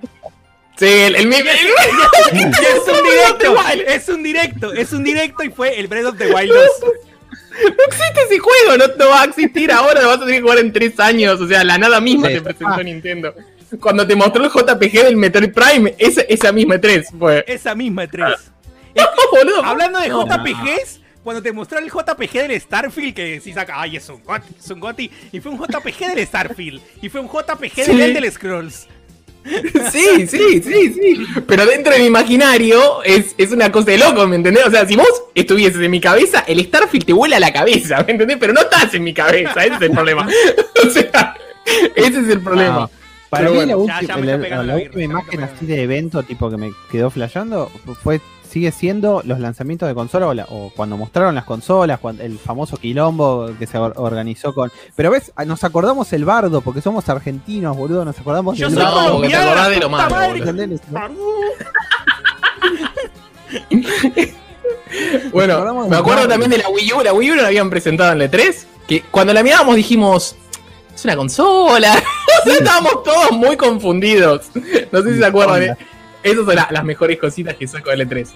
[0.78, 1.46] Sí, el, el, el-
[2.34, 3.56] Y es un directo,
[3.88, 6.62] es un directo, es un directo y fue el Breath of the Wild 2.
[7.60, 10.42] No existe ese juego, no, no va a existir ahora, lo vas a tener que
[10.44, 11.42] jugar en tres años.
[11.42, 12.36] O sea, la nada misma Sí.
[12.36, 13.34] te presentó Nintendo.
[13.80, 17.44] Cuando te mostró el JPG del Metroid Prime, esa, esa misma E3 fue.
[17.48, 18.38] Esa misma E3.
[19.32, 19.63] boludo.
[19.66, 20.28] Hablando de No.
[20.28, 24.22] JPGs, cuando te mostró el JPG del Starfield, que decís acá, ay, es un
[24.63, 27.92] es un GOTY, y fue un JPG del Starfield, y fue un JPG Sí.
[27.96, 28.88] del Elder Scrolls.
[29.92, 31.26] Sí, sí, sí, sí.
[31.48, 34.66] Pero dentro de mi imaginario es, es una cosa de loco, ¿me entendés?
[34.68, 38.04] O sea, si vos estuvieses en mi cabeza, el Starfield te vuela a la cabeza,
[38.06, 38.38] ¿me entendés?
[38.40, 40.28] Pero no estás en mi cabeza, ese es el problema.
[40.86, 41.36] O sea,
[41.96, 42.84] ese es el problema.
[42.84, 42.90] Ah,
[43.30, 45.04] Para Pero mí bueno, la, ya- ulti- ya me la- está pegando la la última
[45.04, 47.72] imagen así de evento tipo que me quedó flasheando
[48.04, 52.24] fue sigue siendo los lanzamientos de consola o, la- o cuando mostraron las consolas, cuando,
[52.24, 54.72] el famoso quilombo que se or- organizó con...
[54.96, 58.80] Pero ves, Ah, nos acordamos el bardo porque somos argentinos, boludo, nos acordamos Yo del
[58.80, 59.14] bardo.
[59.14, 60.16] porque te acordás de lo malo.
[65.32, 67.02] Bueno, me acuerdo también de la Wii U.
[67.04, 70.36] La Wii U la habían presentado en la 3 Que cuando la mirábamos dijimos,
[70.96, 71.94] es una consola.
[72.40, 74.46] O sea, Estábamos todos muy confundidos.
[74.92, 75.64] No sé si se acuerdan.
[75.64, 75.78] ¿eh?
[76.32, 78.28] Esas son la- las mejores cositas que saco de L3.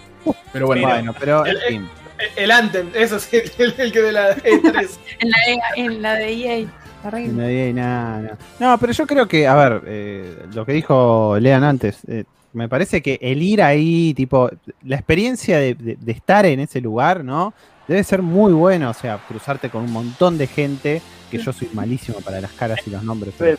[0.54, 1.90] Pero bueno, Bueno, pero en El- fin.
[2.36, 4.90] El Anthem, eso sí, el, el que de la E3.
[5.20, 6.68] En la de, en la de EA.
[7.04, 8.38] No, hay nada, nada.
[8.60, 12.70] No, pero yo creo que, a ver, eh, lo que dijo Lean antes, eh, me
[12.70, 14.52] parece que el ir ahí, tipo,
[14.84, 17.56] la experiencia de, de- de estar en ese lugar, ¿no?
[17.88, 21.70] Debe ser muy bueno, o sea, cruzarte con un montón de gente, que yo soy
[21.74, 23.58] malísimo para las caras y los nombres, pero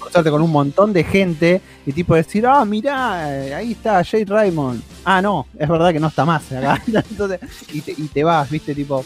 [0.00, 4.24] cruzarte con un montón de gente y tipo decir, ah, mirá, eh, ahí está Jade
[4.24, 4.82] Raymond.
[5.04, 6.82] Ah, no, es verdad que no está más acá.
[6.86, 7.40] Entonces,
[7.72, 9.04] y, te, y te vas, viste, tipo,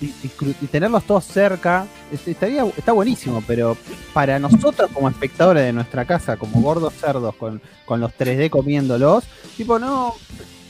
[0.00, 1.86] y, tenerlos todos cerca,
[2.26, 3.76] estaría, está buenísimo, pero
[4.12, 9.24] para nosotros como espectadores de nuestra casa, como gordos cerdos con, con los 3D comiéndolos,
[9.56, 10.14] tipo, no,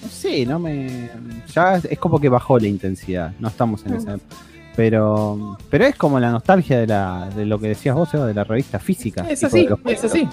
[0.02, 1.10] no sé, no me...
[1.54, 4.36] Ya es como que bajó la intensidad, no estamos en esa época.
[4.76, 8.34] Pero, pero es como la nostalgia de, la, de lo que decías vos, Eva, de
[8.34, 9.26] la revista física.
[9.28, 10.28] Es así, es así.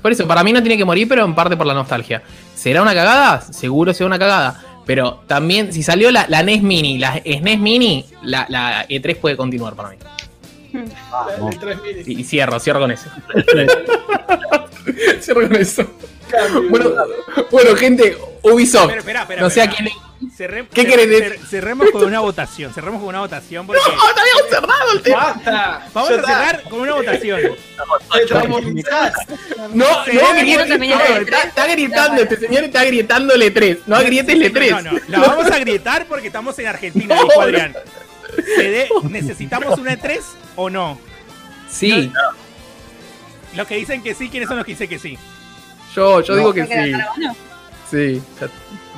[0.00, 2.22] Por eso, para mí no tiene que morir, pero en parte por la nostalgia.
[2.54, 3.40] ¿Será una cagada?
[3.40, 4.60] Seguro será una cagada.
[4.86, 9.36] Pero también, si salió la, la NES Mini, la SNES Mini, la, la E3 puede
[9.36, 9.96] continuar para mí.
[11.60, 12.08] 3000.
[12.08, 13.10] Y, y cierro, cierro con eso.
[15.20, 15.84] cierro con eso.
[16.70, 16.90] Bueno,
[17.50, 18.84] bueno, gente, Ubisoft.
[18.84, 19.92] Espera, espera, espera, no sé a quién le.
[20.38, 21.32] Cerre- ¿Qué cer- querés decir?
[21.40, 22.72] cer- cerremos con una votación.
[22.72, 23.82] Cerremos con una votación porque.
[23.88, 25.16] ¡No, no habíamos cerrado el tema!
[25.34, 25.88] ¡Basta!
[25.92, 27.40] Vamos a cerrar con una votación.
[27.76, 27.86] No,
[29.74, 31.70] no, está, E3.
[31.72, 33.78] gritando, este señor está gritando L3.
[33.86, 34.70] No agrietes L3.
[34.82, 37.40] No, no, la vamos a gritar porque estamos en Argentina, No, dijo.
[37.40, 37.74] Adrián.
[38.56, 40.20] ¿Se de- ¿Necesitamos una E3
[40.56, 40.98] o no?
[41.70, 42.10] Sí,
[43.54, 45.18] Los que dicen que sí, ¿quiénes son los que dicen que sí?
[45.94, 47.24] yo, yo digo que ¿Se queda sí.
[47.90, 48.20] Sí.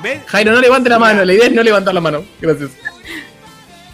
[0.03, 0.21] ¿Ves?
[0.27, 1.23] Jairo, no levante la mano.
[1.23, 2.23] La idea es no levantar la mano.
[2.39, 2.71] Gracias.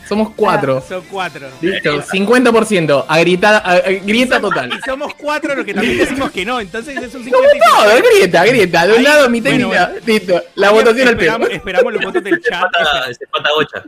[0.07, 0.81] Somos cuatro.
[0.87, 1.49] Son cuatro.
[1.59, 3.05] Listo, 50%.
[3.09, 4.71] A gritar, a- a- grieta total.
[4.73, 7.97] Y somos cuatro los que también decimos que no, entonces es un 50 y Todo,
[8.09, 8.87] grieta, grieta.
[8.87, 9.87] De un Ahí, lado, mitad y bueno.
[10.05, 10.41] Listo.
[10.55, 11.31] La Ahí votación al pedo.
[11.31, 12.61] esperamos, esperamos los votos del chat.
[12.71, 13.83] Pata, se pata gocha.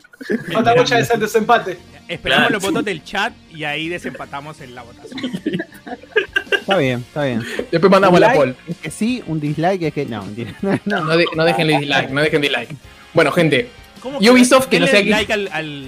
[0.51, 1.77] Falta mucha de ese desempate.
[2.09, 2.53] Esperamos Claro.
[2.55, 5.21] los votos del chat y ahí desempatamos en la votación.
[6.69, 7.43] Está bien, está bien.
[7.71, 8.55] Después mandamos la poll.
[8.67, 10.05] es que sí, un dislike es que.
[10.05, 10.53] No, mentira.
[10.85, 12.69] No, No, de- no dejen dislike, no dejen dislike.
[13.13, 13.69] Bueno, gente,
[14.01, 15.87] ¿Cómo Y Ubisoft, que no Denle sé a quién- like al, al,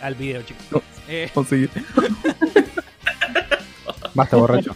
[0.00, 0.62] al video, chicos.
[0.70, 0.82] No.
[1.08, 1.70] Eh, conseguir.
[4.14, 4.74] Basta, borracho.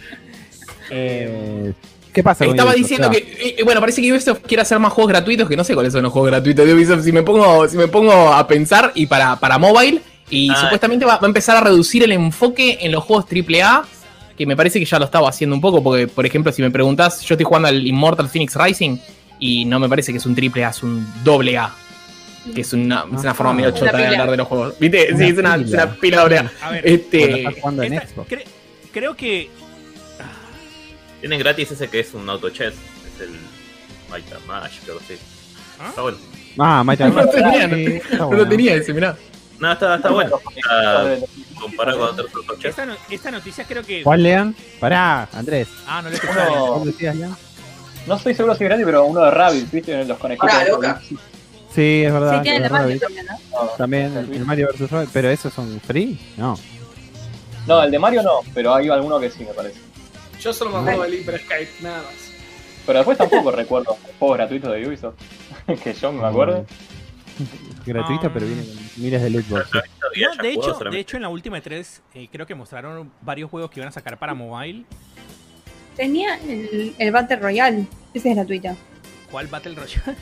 [0.90, 1.72] Eh,
[2.12, 2.88] ¿Qué pasa con Estaba Ubisoft?
[2.88, 5.92] diciendo que, bueno, parece que Ubisoft quiere hacer más juegos gratuitos, que no sé cuáles
[5.92, 7.04] son los juegos gratuitos de Ubisoft.
[7.04, 10.56] Si me pongo, si me pongo a pensar, y para, para mobile, y Ah.
[10.62, 13.84] supuestamente va, va a empezar a reducir el enfoque en los juegos AAA,
[14.36, 16.70] que me parece que ya lo estaba haciendo un poco, porque, por ejemplo, si me
[16.70, 18.98] preguntás, yo estoy jugando al Immortal Phoenix Rising,
[19.38, 21.74] y no me parece que es un AAA, es un doble A.
[22.54, 24.78] Que es una, es una forma medio Una chota de hablar de los juegos.
[24.78, 25.08] ¿Viste?
[25.12, 25.84] Una sí, es una, es pila.
[25.84, 26.50] una pila doble A.
[26.62, 27.38] a ver, Este.
[27.40, 28.30] estás jugando en esta- Xbox.
[28.30, 28.44] cre-
[28.92, 29.50] creo que
[31.20, 32.74] Tienen gratis ese que es un auto chess.
[32.74, 33.30] Es el
[34.10, 35.20] Might Mash, creo que sí.
[35.80, 35.86] ¿Ah?
[35.88, 36.18] Está bueno.
[36.58, 37.68] Ah, Might No lo tenía,
[38.18, 39.16] No tenía ese, mirá.
[39.58, 40.38] No, está, está bueno.
[40.56, 41.16] Está
[41.60, 42.66] comparado con otros auto chess.
[42.70, 44.02] esta, no- esta noticia creo que.
[44.02, 44.54] ¿Cuál lean?
[44.80, 45.68] Pará, Andrés.
[45.86, 46.32] Ah, no escuché.
[46.32, 47.36] Uno- ¿Cómo decías, Lean?
[48.06, 50.04] No estoy seguro si es gratis, pero uno de Rabbit, ¿viste?
[50.04, 50.50] Los conejitos.
[50.52, 51.02] Hola, loca.
[51.74, 52.36] Sí, es verdad.
[52.36, 53.02] Sí, tiene de Mario Rabbit.
[53.02, 53.62] también, ¿no?
[53.64, 54.90] No, También el Mario vs.
[54.90, 55.10] Rabbit.
[55.12, 56.18] ¿Pero esos son free?
[56.36, 56.56] No.
[57.66, 59.80] No, el de Mario no, pero hay alguno que sí, me parece.
[60.40, 62.12] Yo solo me acuerdo del Hyper Skype, nada más.
[62.86, 65.14] Pero después tampoco recuerdo juegos gratuitos de Ubisoft.
[65.82, 66.64] que yo me acuerdo.
[67.86, 68.30] Gratuito, Ah.
[68.32, 69.82] pero viene con miles de loot boxes.
[70.02, 73.80] No, de, hecho, de hecho, en la última 3 creo que mostraron varios juegos que
[73.80, 74.84] iban a sacar para mobile.
[75.96, 77.86] Tenía el, el Battle Royale.
[78.14, 78.76] Ese es gratuito.
[79.30, 80.16] ¿Cuál Battle Royale?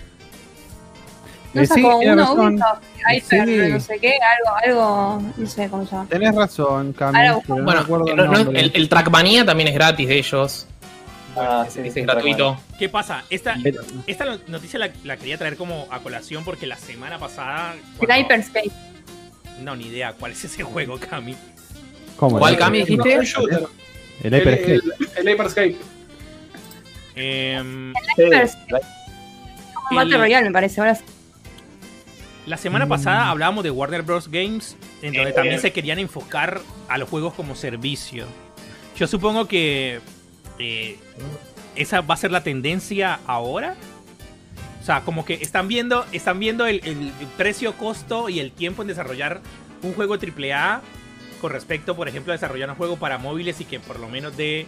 [1.52, 2.54] No Eh, sí, sacó tiene uno razón.
[2.54, 3.72] Ubisoft, Hyper, Sí.
[3.72, 6.06] no sé qué, algo, algo, no sé cómo se llama.
[6.08, 7.18] Tenés razón, Cami.
[7.46, 8.60] No Bueno, el no- no- nombre.
[8.60, 10.66] el, el Trackmania también es gratis de ellos.
[11.36, 12.58] Ah, sí, sí, gratuito.
[12.78, 13.24] ¿Qué pasa?
[13.30, 13.56] Esta,
[14.06, 17.74] esta no- noticia la, la quería traer como a colación porque la semana pasada.
[17.74, 18.70] El cuando- Hyperspace.
[19.60, 21.36] No, ni idea cuál es ese juego, Cami.
[22.16, 22.38] ¿Cómo?
[22.38, 23.14] ¿Cuál ¿El- Cami dijiste?
[23.14, 23.20] El
[24.22, 24.72] El, Hyper Escape.
[24.74, 24.82] el,
[25.16, 25.76] el Hyper Escape.
[27.16, 27.92] Em,
[29.92, 30.80] Battle el- Royale, me parece.
[30.80, 30.98] Ahora.
[32.46, 34.28] La semana pasada hablábamos de Warner Bros.
[34.30, 38.26] Games, en donde también se querían enfocar a los juegos como servicio.
[38.96, 40.00] Yo supongo que
[40.58, 40.98] eh,
[41.76, 43.76] esa va a ser la tendencia ahora.
[44.80, 48.82] O sea, como que están viendo, están viendo el, el precio, costo y el tiempo
[48.82, 49.40] en desarrollar
[49.82, 50.82] un juego AAA
[51.40, 54.36] con respecto, por ejemplo, a desarrollar un juego para móviles y que por lo menos
[54.36, 54.66] de,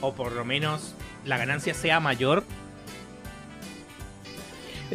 [0.00, 0.94] o por lo menos
[1.24, 2.44] la ganancia sea mayor.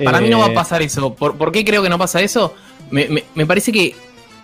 [0.04, 1.14] Para mí no va a Eh, pasar eso.
[1.16, 2.56] ¿Por, por qué creo que no pasa eso?
[2.92, 3.96] Me, me- me parece que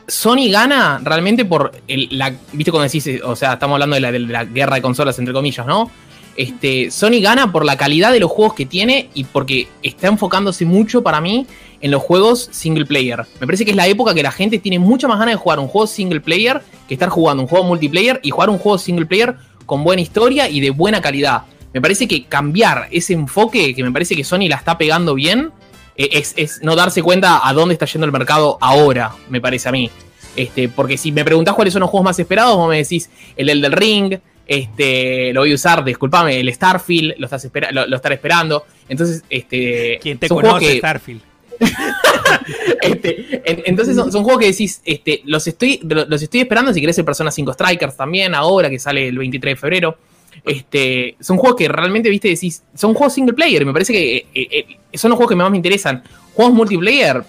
[0.07, 2.33] Sony gana realmente por la.
[2.53, 3.07] ¿Viste cuando decís?
[3.07, 5.89] eh, O sea, estamos hablando de la, de la guerra de consolas, entre comillas, ¿no?
[6.37, 10.65] Este, Sony gana por la calidad de los juegos que tiene y porque está enfocándose
[10.65, 11.47] mucho para mí
[11.79, 13.25] en los juegos single player.
[13.39, 15.59] Me parece que es la época que la gente tiene mucha más ganas de jugar
[15.59, 19.05] un juego single player que estar jugando un juego multiplayer y jugar un juego single
[19.05, 21.43] player con buena historia y de buena calidad.
[21.73, 25.51] Me parece que cambiar ese enfoque, que me parece que Sony la está pegando bien,
[25.95, 29.71] es, es no darse cuenta a dónde está yendo el mercado ahora, me parece a
[29.71, 29.89] mí.
[30.35, 33.47] Este, porque si me preguntás cuáles son los juegos más esperados, vos me decís el
[33.47, 37.87] del, del Ring, este, lo voy a usar, disculpame, el Starfield, lo estás espera lo,
[37.87, 38.65] lo estaré esperando.
[38.89, 39.97] Entonces, este.
[40.01, 41.21] Quien te conoce, que- Starfield.
[42.81, 46.73] este, en- entonces son, son juegos que decís, este, los estoy, lo- los estoy esperando,
[46.73, 49.97] si querés el Persona 5 Strikers también, ahora que sale el 23 de febrero.
[50.43, 54.25] Este, son juegos que realmente, viste, decís, son juegos single player, me parece que eh,
[54.33, 56.03] eh, eh, son los juegos que más me interesan.
[56.33, 57.23] Juegos multiplayer,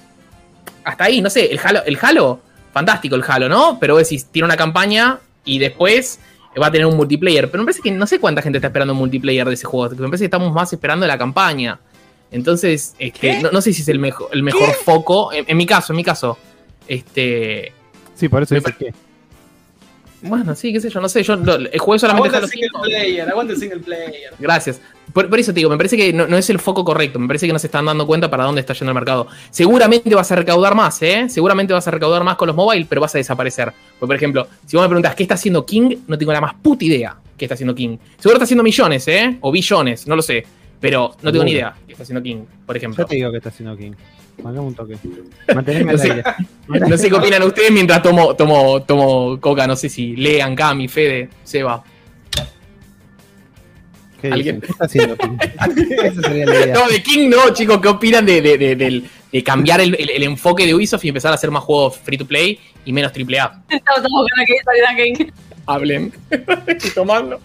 [0.85, 2.41] hasta ahí, no sé, el Halo, el Halo,
[2.73, 3.79] fantástico el Halo, ¿no?
[3.79, 6.21] Pero vos decís, tiene una campaña y después
[6.61, 7.51] va a tener un multiplayer.
[7.51, 9.95] Pero me parece que no sé cuánta gente está esperando un multiplayer de ese juego.
[9.95, 11.79] Me parece que estamos más esperando la campaña.
[12.31, 15.33] Entonces, este, no, no sé si es el mejor, el mejor foco.
[15.33, 16.37] En, en mi caso, en mi caso.
[16.89, 17.73] Este.
[18.15, 18.93] Sí, por eso Me que.
[20.29, 21.23] Bueno, sí, qué sé yo, no sé.
[21.23, 22.83] Yo lo- el juego solamente Aguanta el single 5.
[22.83, 24.33] player, aguanta el single player.
[24.39, 24.81] Gracias.
[25.13, 27.19] Por, por eso te digo, me parece que no, no es el foco correcto.
[27.19, 29.27] Me parece que no se están dando cuenta para dónde está yendo el mercado.
[29.51, 31.27] Seguramente vas a recaudar más, ¿eh?
[31.29, 33.73] Seguramente vas a recaudar más con los mobile, pero vas a desaparecer.
[33.99, 36.55] Porque, por ejemplo, si vos me preguntas qué está haciendo King, no tengo la más
[36.55, 37.99] puta idea qué está haciendo King.
[38.19, 39.39] Seguro está haciendo millones, ¿eh?
[39.41, 40.45] O billones, no lo sé.
[40.81, 43.03] Pero no tengo ni idea qué está haciendo King, por ejemplo.
[43.05, 43.93] Yo te digo que está haciendo King.
[44.43, 44.97] Mandame un toque.
[45.55, 46.23] Manteneme No sé.
[46.69, 49.67] No sé qué opinan ustedes mientras tomo, tomo, tomo coca.
[49.67, 51.83] No sé si lean, Cami, Fede, Seba.
[54.21, 54.63] ¿Qué ¿Alguien?
[54.67, 55.37] está haciendo King?
[56.03, 56.75] Esa sería la idea.
[56.75, 57.79] No, de King no, chicos.
[57.81, 61.35] ¿Qué opinan de, de- de- cambiar el, el- el enfoque de Ubisoft y empezar a
[61.35, 63.63] hacer más juegos free to play y menos AAA?
[63.71, 65.31] Estamos todos buscando que salga King.
[65.67, 66.13] Hablen.
[66.67, 67.41] Estoy tomando.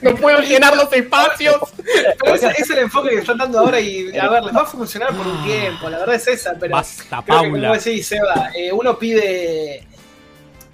[0.00, 1.56] No puedo llenar los espacios.
[2.18, 4.66] Pero ese es el enfoque que están dando ahora y a ver, les va a
[4.66, 7.68] funcionar por un tiempo, la verdad es esa, pero Basta, creo que Paula.
[7.68, 9.86] como decís, Seba, eh, uno pide...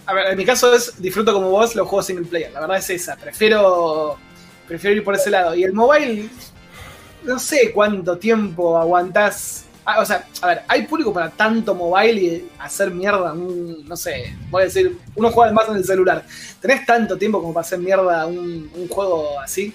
[0.07, 2.77] A ver, en mi caso es disfruto como vos los juegos single player, la verdad
[2.77, 4.17] es esa, prefiero,
[4.69, 5.55] prefiero ir por ese lado.
[5.55, 6.29] Y el mobile,
[7.25, 9.66] no sé cuánto tiempo aguantás...
[9.88, 13.96] Ah, o sea, a ver, hay público para tanto mobile y hacer mierda, un, no
[13.96, 16.25] sé, voy a decir, uno juega más en el celular.
[16.61, 19.72] ¿Tenés tanto tiempo como para hacer mierda un, un juego así?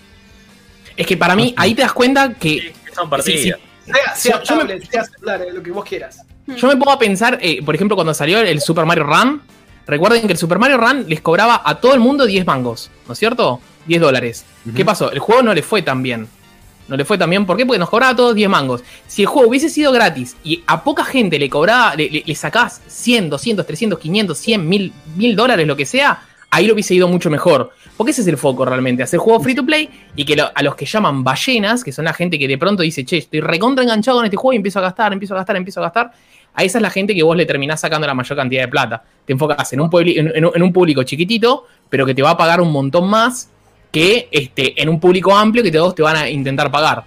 [0.97, 3.41] Es que para mí, ahí te das cuenta que Son partidas.
[3.41, 3.91] Sí, sí.
[3.93, 6.21] Sea, sea Yo- yo me- tablet, sea celular, eh, lo que vos quieras.
[6.45, 9.41] yo me pongo a pensar, eh, por ejemplo, cuando salió el Super Mario Run.
[9.88, 13.13] Recuerden que el Super Mario Run les cobraba a todo el mundo 10 mangos, ¿no
[13.13, 13.60] es cierto?
[13.88, 14.45] 10 dólares.
[14.76, 15.12] ¿Qué pasó?
[15.12, 16.28] El juego no le fue tan bien.
[16.92, 17.46] No le fue tan bien.
[17.46, 17.66] ¿Por qué?
[17.66, 18.84] Porque nos cobraba todos 10 mangos.
[19.08, 22.36] Si el juego hubiese sido gratis y a poca gente le cobraba, le, le, le
[22.36, 26.94] sacás 100, 200, 300, 500, 100, 1000, 1000 dólares, lo que sea, ahí lo hubiese
[26.94, 27.72] ido mucho mejor.
[27.98, 30.76] Porque ese es el foco realmente, hacer juegos free to play y que a los
[30.76, 34.18] que llaman ballenas, que son la gente que de pronto dice, che, estoy recontra enganchado
[34.18, 36.12] con este juego y empiezo a gastar, empiezo a gastar, empiezo a gastar.
[36.54, 39.02] A esa es la gente que vos le terminás sacando la mayor cantidad de plata.
[39.26, 42.22] Te enfocás en un, puebli- en, en un- en un público chiquitito, pero que te
[42.22, 43.50] va a pagar un montón más
[43.92, 47.04] que este, en un público amplio que todos te van a intentar pagar.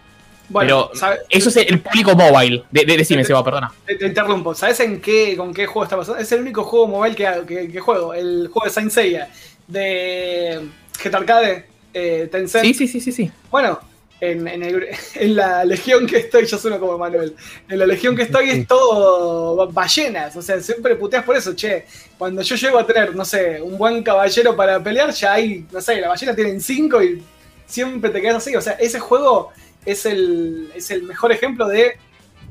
[0.49, 2.65] Bueno, Pero ¿sabe- Eso es el público mobile.
[2.71, 3.73] De, de- decime, Seba, perdona.
[3.87, 4.55] te, te interrumpo.
[4.55, 6.21] ¿Sabes en qué, con qué juego está pasando?
[6.21, 9.31] Es el único juego mobile que, que, que juego, el juego de Saint Seiya,
[9.67, 10.61] de
[11.03, 12.65] Jet Arcade, eh, Tencent.
[12.65, 13.31] Sí, sí, sí, sí, sí.
[13.51, 13.81] Bueno,
[14.21, 17.35] en, en, el- en la legión que estoy, yo sueno como Manuel,
[17.69, 21.55] en la legión que estoy es todo ba- ballenas, o sea, siempre puteas por eso,
[21.55, 21.85] che,
[22.19, 25.81] cuando yo llego a tener, no sé, un buen caballero para pelear, ya hay, no
[25.81, 27.23] sé, la ballena tienen cinco y
[27.67, 29.51] siempre te quedas así, o sea, ese juego
[29.85, 31.97] es el, es el mejor ejemplo de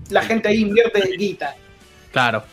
[0.09, 1.55] la gente ahí invierte guita.
[2.11, 2.43] Claro.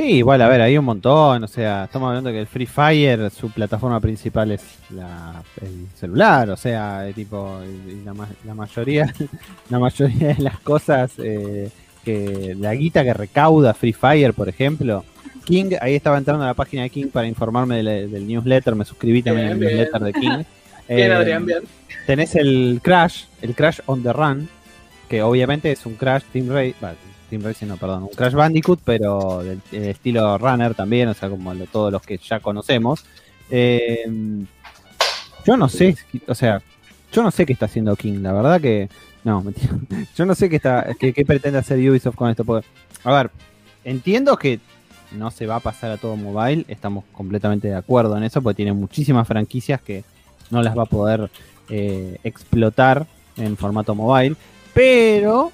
[0.00, 1.44] Sí, igual, a ver, hay un montón.
[1.44, 6.48] O sea, estamos hablando que el Free Fire, su plataforma principal es la, el celular.
[6.48, 7.60] O sea, tipo,
[8.02, 8.14] la,
[8.46, 9.12] la mayoría
[9.68, 11.68] la mayoría de las cosas eh,
[12.02, 15.04] que la guita que recauda Free Fire, por ejemplo.
[15.44, 18.74] King, ahí estaba entrando a la página de King para informarme del, del newsletter.
[18.74, 20.30] Me suscribí también al newsletter de King.
[20.88, 21.60] Bien, Eh, Adrián, bien.
[22.06, 24.48] Tenés el Crash, el Crash on the Run,
[25.10, 26.74] que obviamente es un Crash Team Race,
[27.30, 31.54] Team no, perdón, un Crash Bandicoot, pero del del estilo Runner también, o sea, como
[31.54, 33.04] lo- todos los que ya conocemos.
[33.50, 34.04] Eh,
[35.46, 36.60] yo no sé, o sea,
[37.12, 38.88] yo no sé qué está haciendo King, la verdad que
[39.24, 39.68] no, mentira.
[40.16, 42.66] Yo no sé qué está, qué pretende hacer Ubisoft con esto, porque,
[43.04, 43.30] a ver,
[43.84, 44.60] entiendo que
[45.12, 48.56] no se va a pasar a todo mobile, estamos completamente de acuerdo en eso, porque
[48.56, 50.04] tiene muchísimas franquicias que
[50.50, 51.30] no las va a poder
[51.68, 54.36] eh, explotar en formato mobile,
[54.72, 55.52] pero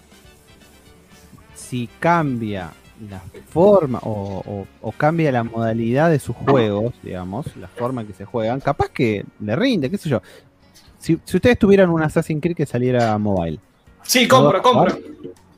[1.69, 2.71] si cambia
[3.11, 8.07] la forma o, o- o cambia la modalidad de sus juegos, digamos, la forma en
[8.07, 10.23] que se juegan, capaz que le rinde, qué sé yo.
[10.99, 13.59] Si, si ustedes tuvieran un Assassin's Creed que saliera mobile.
[14.03, 14.99] Sí, compro, ¿lo compro.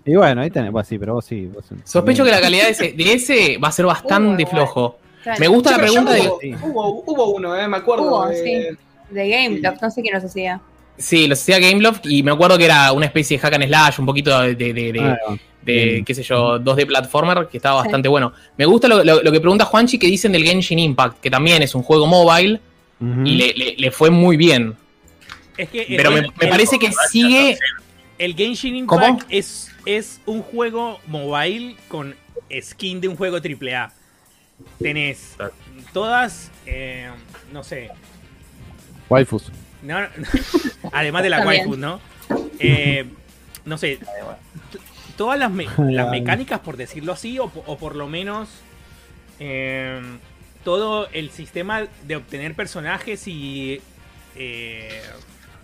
[0.05, 1.47] Y bueno, ahí tenés, bueno, sí, pero vos sí.
[1.47, 4.97] vos- Sospecho que la calidad de ese, de ese va a ser bastante flojo.
[5.23, 5.39] Claro.
[5.41, 6.21] Me gusta Sí, la pregunta de.
[6.23, 6.55] hubo, Sí.
[6.65, 8.05] hubo, hubo uno, eh, me acuerdo.
[8.09, 8.77] Hubo, de- sí.
[9.15, 10.61] De Gameloft, no sé quién los hacía.
[10.97, 14.01] Sí, los hacía Gameloft y me acuerdo que era una especie de hack and slash,
[14.01, 16.05] un poquito de, de, de- de- Ah, de, bien.
[16.05, 17.87] qué sé yo, 2D platformer, que estaba Sí.
[17.89, 18.33] bastante bueno.
[18.57, 21.63] Me gusta lo, lo- lo que pregunta Juanchi, que dicen del Genshin Impact, que también
[21.63, 22.61] es un juego mobile
[23.25, 24.75] y le, le- le fue muy bien.
[25.57, 27.57] Es que el, Pero me, el- me parece que sigue.
[28.19, 29.07] el Genshin ¿Cómo?
[29.07, 32.15] Impact es, es un juego mobile con
[32.61, 33.93] skin de un juego AAA.
[34.81, 35.37] Tenés
[35.93, 37.09] todas, eh,
[37.53, 37.91] no sé,
[39.09, 39.51] Waifus.
[39.83, 40.07] no, no,
[40.93, 41.63] además de la También.
[41.69, 42.01] waifu, ¿no?
[42.59, 43.05] Eh,
[43.65, 43.99] no sé,
[45.19, 48.49] todas las, me- las mecánicas, por decirlo así, o, o por lo menos
[49.41, 50.01] eh,
[50.65, 53.81] todo el sistema de obtener personajes y,
[54.37, 55.03] eh,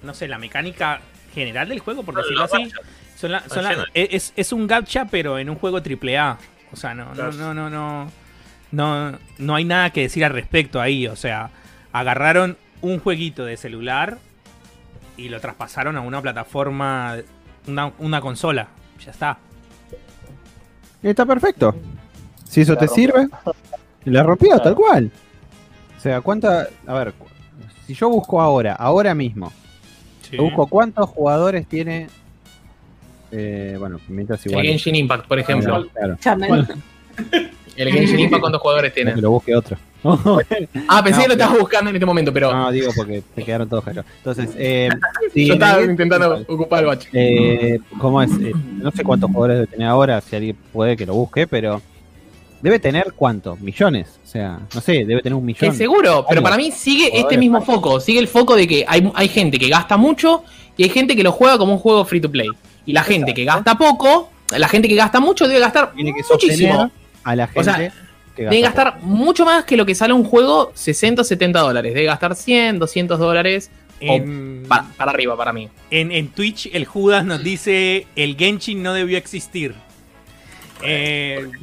[0.02, 1.00] no sé, la mecánica
[1.34, 2.70] general del juego, por decirlo así,
[3.16, 3.64] son la- son
[3.94, 6.38] es, es un gacha, pero en un juego AAA.
[6.72, 8.10] O sea, no, no, no, no, no,
[8.72, 11.06] no, no hay nada que decir al respecto ahí.
[11.06, 11.50] O sea,
[11.92, 14.18] agarraron un jueguito de celular
[15.16, 17.16] y lo traspasaron a una plataforma,
[17.66, 18.68] una, una consola.
[19.04, 19.38] Ya está.
[21.02, 21.74] Está perfecto.
[22.44, 23.04] Si eso La te rompió.
[23.04, 23.28] sirve,
[24.04, 24.62] la rompió, Claro.
[24.62, 25.10] tal cual.
[25.96, 26.68] O sea, ¿cuánta.
[26.86, 27.14] A ver,
[27.86, 29.52] si yo busco ahora, ahora mismo,
[30.22, 30.36] Sí.
[30.36, 32.08] busco cuántos jugadores tiene.
[33.30, 34.66] Eh, bueno, mientras El igual.
[34.66, 35.86] Genshin Impact, por ejemplo.
[35.92, 36.16] Claro.
[36.48, 36.66] Bueno,
[37.76, 39.14] El Genshin Impact, ¿cuántos jugadores no tiene?
[39.14, 39.76] que lo busque otro.
[40.88, 43.42] Ah, pensé No, que lo estabas buscando en este momento, pero No, digo porque se
[43.44, 44.10] quedaron todos callados.
[44.18, 44.88] Entonces, eh,
[45.34, 47.08] yo estaba el- intentando ocupar el bache.
[47.12, 48.30] Eh, ¿Cómo es?
[48.32, 51.80] Eh, no sé cuántos jugadores debe tener ahora, si alguien puede que lo busque, pero
[52.60, 54.18] debe tener cuánto, millones.
[54.22, 55.74] O sea, no sé, debe tener un Que millón.
[55.76, 58.00] seguro, pero para mí sigue este mismo foco.
[58.00, 60.44] Sigue el foco de que hay, hay gente que gasta mucho
[60.76, 62.48] y hay gente que lo juega como un juego free to play.
[62.86, 66.22] Y la gente que gasta poco, la gente que gasta mucho debe gastar Tiene que
[66.30, 66.90] muchísimo.
[67.22, 67.92] a la gente O sea,
[68.36, 71.60] que Debe gasta gastar mucho más que lo que sale un juego 60 o 70
[71.60, 71.94] dólares.
[71.94, 73.70] Debe gastar 100, 200 dólares
[74.00, 75.68] En, para, para arriba para mí.
[75.90, 79.74] en, en Twitch, el Judas nos dice: el Genshin no debió existir.
[80.82, 81.50] Eh.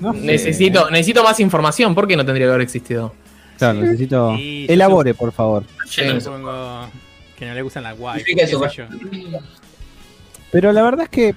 [0.00, 0.22] No sé.
[0.22, 1.94] Necesito, necesito más información.
[1.94, 3.14] ¿Por qué no tendría que haber existido?
[3.58, 4.34] Claro, necesito.
[4.34, 5.62] Sí, yo Elabore, por favor.
[5.94, 6.88] De- supongo
[7.38, 8.24] que no le gustan las guay.
[10.50, 11.34] Pero la verdad es que,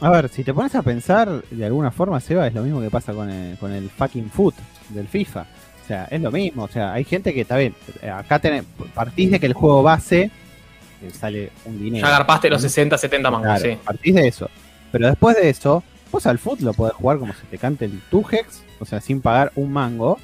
[0.00, 2.90] a ver, si te pones a pensar, de alguna forma, Seba, es lo mismo que
[2.90, 4.54] pasa con el, con el fucking foot
[4.90, 5.42] del FIFA.
[5.84, 6.64] O sea, es lo mismo.
[6.64, 7.74] O sea, hay gente que está bien.
[8.12, 10.22] Acá tenés, partís de que el juego base
[11.02, 12.06] eh, sale un dinero.
[12.06, 13.78] Ya agarpaste los 60, 70 mangos, Claro, sí.
[13.84, 14.50] partís de eso.
[14.92, 18.00] Pero después de eso, vos al foot lo podés jugar como se te cante el
[18.10, 20.18] Tujex, o sea, sin pagar un mango.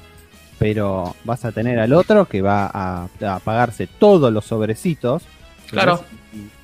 [0.59, 5.23] Pero vas a tener al otro que va a, a pagarse todos los sobrecitos.
[5.69, 6.03] Claro.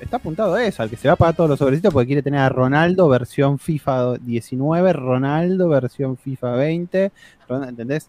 [0.00, 2.22] Está apuntado a eso, al que se va a pagar todos los sobrecitos porque quiere
[2.22, 7.12] tener a Ronaldo versión FIFA 19, Ronaldo versión FIFA 20.
[7.48, 8.08] Ron- ¿Entendés?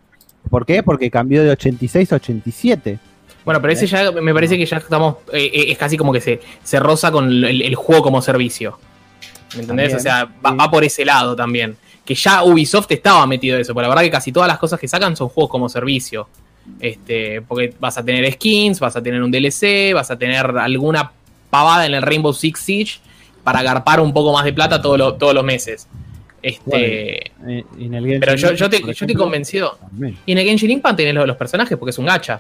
[0.50, 0.82] ¿Por qué?
[0.84, 3.00] Porque cambió de 86 a 87.
[3.46, 5.18] Bueno, pero ese ya me parece que ya estamos.
[5.34, 8.78] eh, eh, es casi como que se, se roza con el, el juego como servicio.
[9.56, 9.92] ¿Me entendés?
[9.92, 11.76] También, o sea, va por ese lado también.
[12.06, 13.74] Que ya Ubisoft estaba metido en eso.
[13.74, 16.28] Pero la verdad que casi todas las cosas que sacan son juegos como servicio.
[16.80, 21.12] Este, porque vas a tener skins, vas a tener un DLC, vas a tener alguna
[21.52, 23.00] pavada en el Rainbow Six Siege
[23.44, 25.88] para agarpar un poco más de plata todos los- todos los meses.
[26.42, 29.78] Este, Eh, en el Genshin pero yo, yo, te, yo estoy convencido.
[29.80, 30.18] también.
[30.26, 32.40] Y en el Genshin Impact tenés los, los personajes porque es un gacha.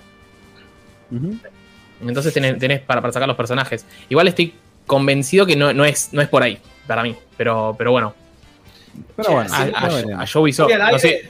[2.01, 3.86] Entonces tenés, tenés para, para sacar los personajes.
[4.09, 4.53] Igual estoy
[4.88, 6.57] convencido que no, no, es, no es por ahí,
[6.88, 7.16] para mí.
[7.38, 8.16] Pero, pero bueno,
[9.16, 9.62] Pero bueno, a,
[10.22, 11.30] a, a Ubisoft, Muy al, no sé, aire,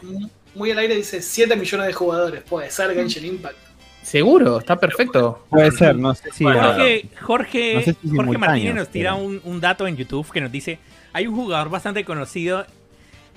[0.55, 2.41] muy al aire dice 7 millones de jugadores.
[2.43, 3.57] Puede ser Genshin Impact.
[4.01, 5.45] Seguro, está perfecto.
[5.49, 6.43] Puede ser, no sé si.
[6.43, 9.87] Bueno, ah, Jorge, Jorge, No sé si Jorge Martínez nos tira pero- un, un dato
[9.87, 10.79] en YouTube que nos dice:
[11.13, 12.65] hay un jugador bastante conocido,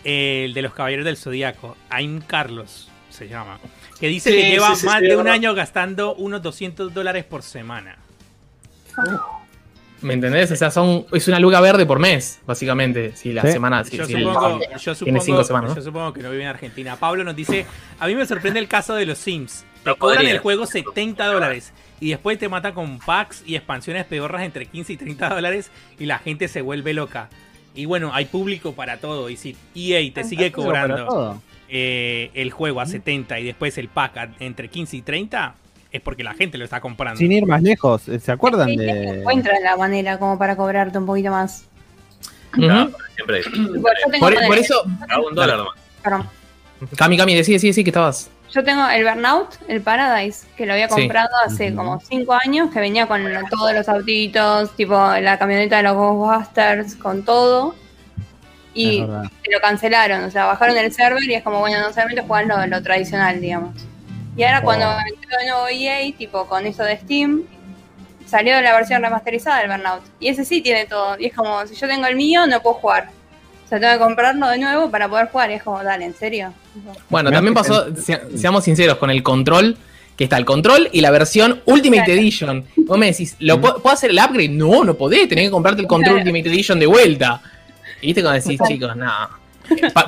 [0.04, 2.88] eh, el de los Caballeros del Zodíaco, Aim Carlos.
[3.10, 3.58] se llama.
[4.00, 5.34] Que dice Sí, que lleva sí, sí, más sí, de un verdad.
[5.34, 7.96] año gastando unos 200 dólares por semana.
[10.02, 10.50] ¿Me entendés?
[10.50, 13.16] O sea, son, es una luga verde por mes, básicamente.
[13.16, 13.52] Si la Sí.
[13.52, 13.84] semana.
[13.84, 15.76] si- yo, si- supongo, yo, tiene cinco supongo, semanas, ¿no?
[15.76, 16.96] yo supongo que no vive en Argentina.
[16.96, 17.64] Pablo nos dice,
[17.98, 19.64] a mí me sorprende el caso de los Sims.
[19.84, 24.42] Te cobran el juego 70 dólares y después te matan con packs y expansiones pedorras
[24.42, 27.28] entre 15 y 30 dólares y la gente se vuelve loca.
[27.74, 29.28] Y bueno, hay público para todo.
[29.30, 34.16] Y si EA te sigue cobrando eh, el juego a 70 y después el pack
[34.16, 35.54] a- entre 15 y 30,
[35.90, 37.18] es porque la gente lo está comprando.
[37.18, 39.20] Sin ir más lejos, ¿se acuerdan Sí, de...?
[39.20, 41.66] Encuentra la manera como para cobrarte un poquito más.
[42.56, 43.42] No, siempre
[44.20, 44.84] por, por eso.
[45.08, 45.74] a un dólar nomás.
[46.02, 46.28] perdón.
[46.96, 48.30] Cami, Cami, decía, sí, sí, que estabas.
[48.52, 50.94] Yo tengo el Burnout, el Paradise, que lo había Sí.
[50.94, 55.82] comprado hace como 5 años, que venía con todos los autitos, tipo la camioneta de
[55.84, 57.74] los Ghostbusters, con todo.
[58.76, 62.22] Y se lo cancelaron, o sea, bajaron el server y es como, bueno, no solamente
[62.22, 63.74] juegan lo, lo tradicional, digamos.
[64.36, 64.98] Y ahora cuando Oh.
[65.06, 67.42] entró de nuevo EA, tipo con eso de Steam,
[68.26, 70.02] salió la versión remasterizada del Burnout.
[70.18, 71.16] Y ese sí tiene todo.
[71.20, 73.10] Y es como, si yo tengo el mío, no puedo jugar.
[73.80, 75.50] Tengo que comprarlo de nuevo para poder jugar.
[75.50, 76.52] Y es como, dale, ¿en serio?
[77.08, 79.76] Bueno, Me también pasó, se- seamos sinceros, con el control,
[80.16, 82.64] que está el control y la versión Ultimate Edition.
[82.76, 84.48] Vos me decís, ¿lo puedo, ¿puedo hacer el upgrade?
[84.50, 86.28] No, no podés, tenés que comprarte el control Claro.
[86.30, 87.40] Ultimate Edition de vuelta.
[88.00, 89.30] Y viste cuando decís, chicos, nada.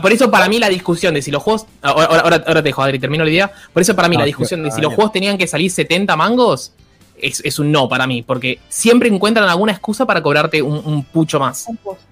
[0.03, 1.67] por eso para mí la discusión de si los juegos...
[1.83, 3.51] Ahora, ahora, ahora te dejo, Adri, termino la idea.
[3.73, 6.15] Por eso para mí Ah, la discusión de si los juegos tenían que salir 70
[6.17, 6.73] mangos
[7.21, 11.05] es, es un no para mí, porque siempre encuentran alguna excusa para cobrarte un, un
[11.05, 11.67] pucho más.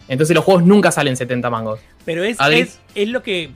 [0.09, 1.81] Entonces los juegos nunca salen 70 mangos.
[2.05, 3.51] Pero es, es, es lo que...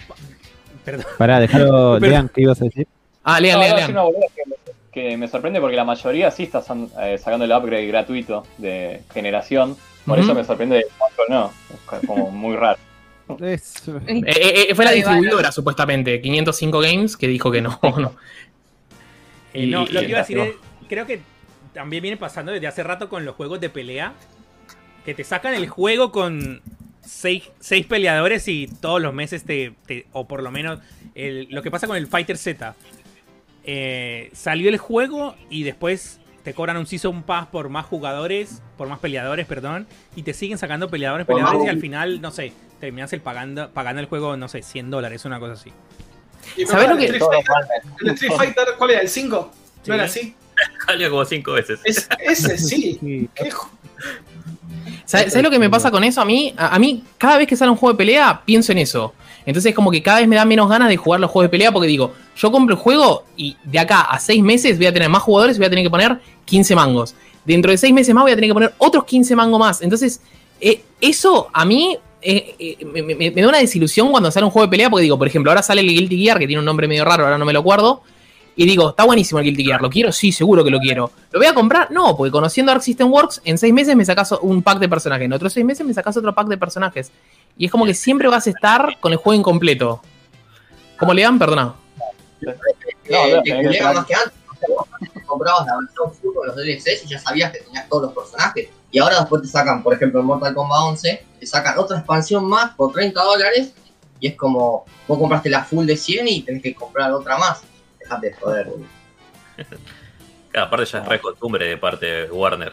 [0.85, 1.07] Perdón.
[1.19, 2.87] Pará, dejalo, Pero- lean qué ibas a decir.
[3.25, 4.07] Ah, lean, No, lean, lean.
[4.93, 9.03] que, me- sorprende porque la mayoría sí está san- eh, sacando el upgrade gratuito de
[9.13, 9.77] generación.
[10.07, 11.53] Por eso me sorprende el Control no.
[12.01, 12.79] Es como muy raro.
[13.29, 13.59] Eh,
[14.71, 17.79] eh, fue la distribuidora, supuestamente, 505 Games, que dijo que no.
[17.83, 18.15] no.
[19.53, 20.55] Eh, no, y- lo que iba a decir es,
[20.89, 21.21] creo que
[21.73, 24.15] también viene pasando desde hace rato con los juegos de pelea,
[25.05, 26.61] que te sacan el juego con
[27.01, 30.81] seis, seis peleadores y todos los meses te, te- o por lo menos
[31.15, 32.75] el- lo que pasa con el Fighter Z.
[33.65, 38.89] Eh, salió el juego y después te cobran un Season Pass por más jugadores, por
[38.89, 43.13] más peleadores, perdón, y te siguen sacando peleadores, peleadores y al final, no sé, terminas
[43.13, 45.73] el pagando, pagando el juego, no sé, 100 dólares, una cosa así.
[46.57, 47.67] Y ¿Sabés pero lo que- el Street Fighter, mal.
[48.01, 49.01] el Street Fighter, ¿cuál era?
[49.01, 49.51] ¿El 5?
[49.83, 49.89] Sí.
[49.89, 50.35] ¿No era así?
[50.87, 51.81] Salió como cinco veces.
[51.85, 53.29] Es, ese sí.
[53.35, 53.51] Qué
[55.05, 56.21] ¿Sabes sabes lo que me pasa con eso?
[56.21, 58.79] A mí, a, a mí, cada vez que sale un juego de pelea, pienso en
[58.79, 59.15] eso.
[59.47, 61.73] Entonces, como que cada vez me da menos ganas de jugar los juegos de pelea
[61.73, 65.09] porque digo, yo compro el juego y de acá a seis meses voy a tener
[65.09, 67.15] más jugadores y voy a tener que poner 15 mangos.
[67.47, 69.81] Dentro de seis meses más voy a tener que poner otros 15 mangos más.
[69.81, 70.21] Entonces,
[70.61, 74.51] eh, eso a mí eh, eh, me, me- me da una desilusión cuando sale un
[74.51, 76.67] juego de pelea porque digo, por ejemplo, ahora sale el Guilty Gear, que tiene un
[76.67, 78.03] nombre medio raro, ahora no me lo acuerdo.
[78.61, 80.11] Y digo, está buenísimo el Guilty Gear, ¿lo quiero?
[80.11, 81.13] Sí, seguro que lo quiero.
[81.31, 81.93] ¿Lo voy a comprar?
[81.93, 85.27] No, porque conociendo Arc System Works, en seis meses me sacas un pack de personajes,
[85.27, 87.13] en otros seis meses me sacas otro pack de personajes.
[87.57, 90.03] Y es como que siempre vas a estar con el juego incompleto.
[90.99, 91.39] ¿Cómo le dan?
[91.39, 91.77] Perdona.
[92.41, 92.49] No,
[93.11, 94.33] Eh, no, más que antes.
[94.69, 98.03] Vos antes comprabas la versión full con los DLCs y ya sabías que tenías todos
[98.07, 98.71] los personajes.
[98.91, 102.45] Y ahora después te sacan, por ejemplo, en Mortal Kombat 11, te sacan otra expansión
[102.45, 103.73] más por 30 dólares.
[104.19, 107.63] Y es como, vos compraste la full de 100 y tenés que comprar otra más.
[108.09, 108.69] Dejate de joder.
[110.51, 112.73] Claro, aparte ya es re costumbre de parte de Warner.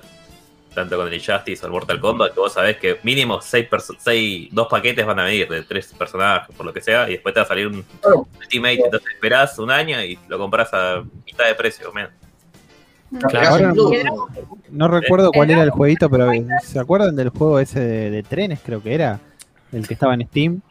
[0.74, 3.68] Tanto con el Injustice o el Mortal Kombat, que vos sabés que mínimo seis,
[4.00, 7.34] seis dos paquetes van a venir de tres personajes, por lo que sea, y después
[7.34, 8.28] te va a salir un Claro.
[8.40, 12.12] Ultimate, entonces esperás un año y lo compras a mitad de precio, menos.
[13.34, 13.74] Ahora
[14.70, 16.32] no, recuerdo cuál era el jueguito, pero
[16.64, 18.60] ¿se acuerdan del juego ese de, de trenes?
[18.66, 19.20] Creo que era.
[19.72, 20.62] El que estaba en Steam.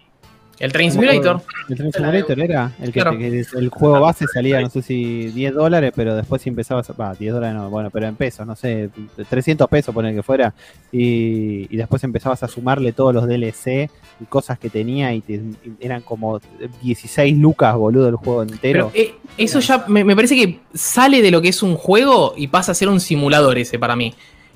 [0.61, 1.42] El Train Simulator.
[1.68, 2.72] El Train Simulator era.
[2.80, 3.18] El que, Claro.
[3.18, 6.90] que el juego base salía, no sé si 10 dólares, pero después si empezabas.
[6.98, 8.90] Va, 10 dólares no, bueno, pero en pesos, no sé,
[9.28, 10.55] 300 pesos poner que fuera.
[10.92, 13.90] Y, y después empezabas a sumarle todos los DLC
[14.20, 16.40] y cosas que tenía y, te- y eran como
[16.82, 18.90] 16 lucas, boludo, el juego entero.
[18.92, 22.34] Pero eh, eso ya me, me parece que sale de lo que es un juego
[22.36, 24.14] y pasa a ser un simulador ese para mí.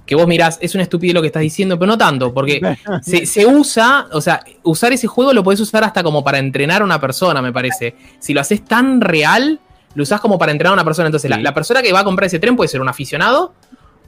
[0.08, 2.60] Que vos mirás, es una estupidez lo que estás diciendo, pero no tanto, porque
[3.02, 6.80] se, se usa, o sea, usar ese juego lo podés usar hasta como para entrenar
[6.80, 7.94] a una persona, me parece.
[8.18, 9.60] Si lo haces tan real,
[9.94, 11.08] lo usás como para entrenar a una persona.
[11.08, 11.42] Entonces, la, Sí.
[11.42, 13.52] la persona que va a comprar ese tren puede ser un aficionado,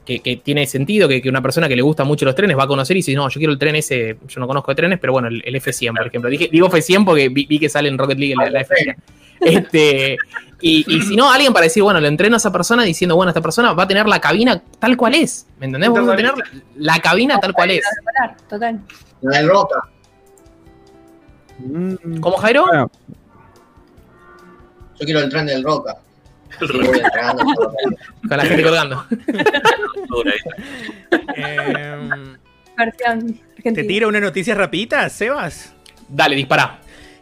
[0.05, 2.63] que, que tiene sentido, que, que una persona que le gusta mucho los trenes va
[2.63, 4.97] a conocer y dice, no, yo quiero el tren ese, yo no conozco de trenes,
[4.99, 6.29] pero bueno, el, el F100, por ejemplo.
[6.31, 8.95] Dije, digo F100 porque vi, vi que sale en Rocket League la, la F100.
[9.41, 10.17] Este,
[10.61, 13.31] y, y si no, alguien para decir, bueno, lo entreno a esa persona diciendo, bueno,
[13.31, 15.47] esta persona va a tener la cabina tal cual es.
[15.59, 15.89] ¿Me entendés?
[15.91, 17.83] Vamos a tener la, la cabina tal cual es.
[18.47, 18.79] Total.
[19.21, 19.81] La de Roca.
[21.59, 22.65] Mm, ¿Cómo, Jairo?
[22.65, 22.91] bueno,
[24.99, 25.97] Yo quiero el tren del Roca.
[26.59, 29.05] Con la gente colgando.
[31.35, 32.37] Em,
[33.63, 35.73] te tiro una noticia rapidita, Sebas.
[36.07, 36.80] Dale, dispara.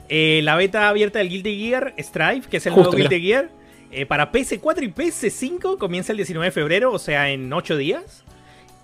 [0.09, 3.49] Eh, la beta abierta del Guilty Gear Strive, que es el Justo, nuevo Guilty Gear,
[3.91, 8.23] eh, para PS4 y PS5 comienza el 19 de febrero, o sea, en 8 días.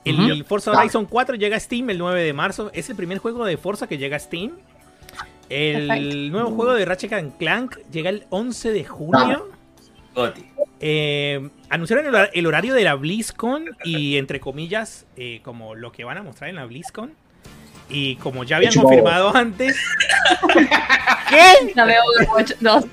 [0.03, 0.45] El.
[0.45, 2.69] Forza Horizon 4 llega a Steam el 9 de marzo.
[2.73, 4.51] Es el primer juego de Forza que llega a Steam.
[5.49, 9.49] El nuevo juego de Ratchet and Clank llega el 11 de junio.
[10.79, 15.91] Eh, anunciaron el, hor- el horario de la BlizzCon y entre comillas, eh, como lo
[15.91, 17.13] que van a mostrar en la BlizzCon.
[17.89, 19.77] Y como ya habían confirmado antes,
[21.29, 21.73] ¿qué?
[21.75, 22.85] No veo Overwatch 2.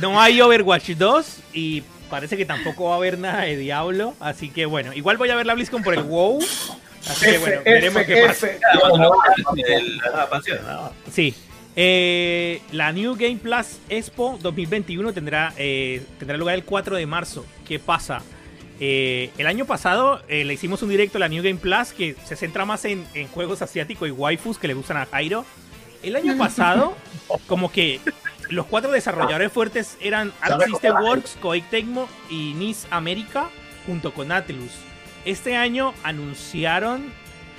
[0.00, 4.14] No hay Overwatch 2 y parece que tampoco va a haber nada de Diablo.
[4.20, 6.40] Así que bueno, igual voy a ver la BlizzCon por el WoW.
[7.08, 8.60] Así que bueno, F, veremos qué F,
[10.30, 10.52] pasa.
[10.62, 10.90] Más.
[11.10, 11.34] Sí.
[11.74, 17.46] Eh, la New Game Plus Expo 2021 tendrá, eh, tendrá lugar el 4 de marzo.
[17.66, 18.22] ¿Qué pasa?
[18.84, 22.16] Eh, el año pasado eh, le hicimos un directo a la New Game Plus que
[22.24, 25.44] se centra más en, en juegos asiáticos y waifus que le gustan a Jairo.
[26.02, 26.96] El año pasado,
[27.46, 28.00] como que
[28.50, 33.50] los cuatro desarrolladores fuertes eran Arc System Works, Koei Tecmo y NIS América
[33.86, 34.72] junto con Atlus.
[35.24, 37.04] Este año anunciaron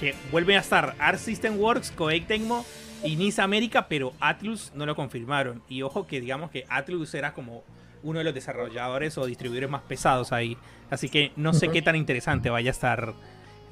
[0.02, 2.66] que vuelven a estar Arc System Works, Koei Tecmo
[3.02, 5.64] y NIS América, pero Atlus no lo confirmaron.
[5.70, 7.64] Y ojo que digamos que Atlus era como
[8.04, 10.58] uno de los desarrolladores o distribuidores más pesados ahí.
[10.94, 13.14] Así que no sé qué tan interesante vaya a estar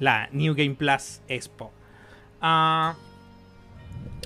[0.00, 1.72] la New Game Plus Expo.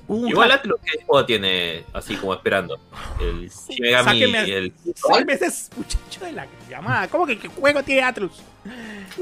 [0.09, 2.79] Un Igual Atlus, ¿qué juego tiene así como esperando?
[3.21, 4.73] El Shin Megami y el...
[4.95, 7.09] Seis veces muchacho de la llamada.
[7.09, 8.41] ¿Cómo que qué juego tiene Atlus?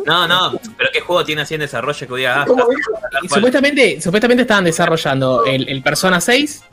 [0.04, 2.46] No, no, pero ¿qué juego tiene así en desarrollo que diga, ah,
[3.28, 6.64] supuestamente, supuestamente estaban desarrollando el, el Persona 6.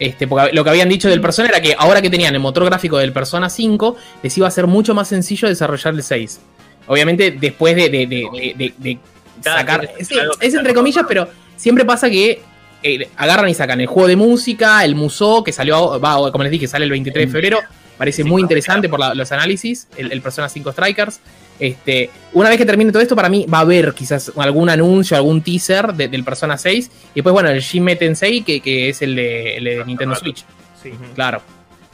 [0.00, 2.64] Este, porque lo que habían dicho del Persona era que ahora que tenían el motor
[2.64, 6.40] gráfico del Persona 5, les iba a ser mucho más sencillo desarrollar el 6.
[6.86, 8.98] Obviamente, después de,
[9.42, 9.84] sacar.
[9.98, 12.42] es está entre comillas, pero siempre pasa que
[12.82, 16.50] eh, agarran y sacan el juego de música, el Musou, que salió, va, como les
[16.50, 17.60] dije, sale el 23 de febrero.
[17.98, 21.20] Parece muy interesante por la- los análisis, el, el Persona 5 Strikers.
[21.60, 25.16] Este, una vez que termine todo esto, para mí va a haber quizás algún anuncio,
[25.16, 26.90] algún teaser de- del Persona 6.
[27.10, 30.44] Y después, bueno, el Shin Tensei, que, que es el de, el de Nintendo Switch.
[30.82, 30.92] Sí.
[31.14, 31.42] Claro.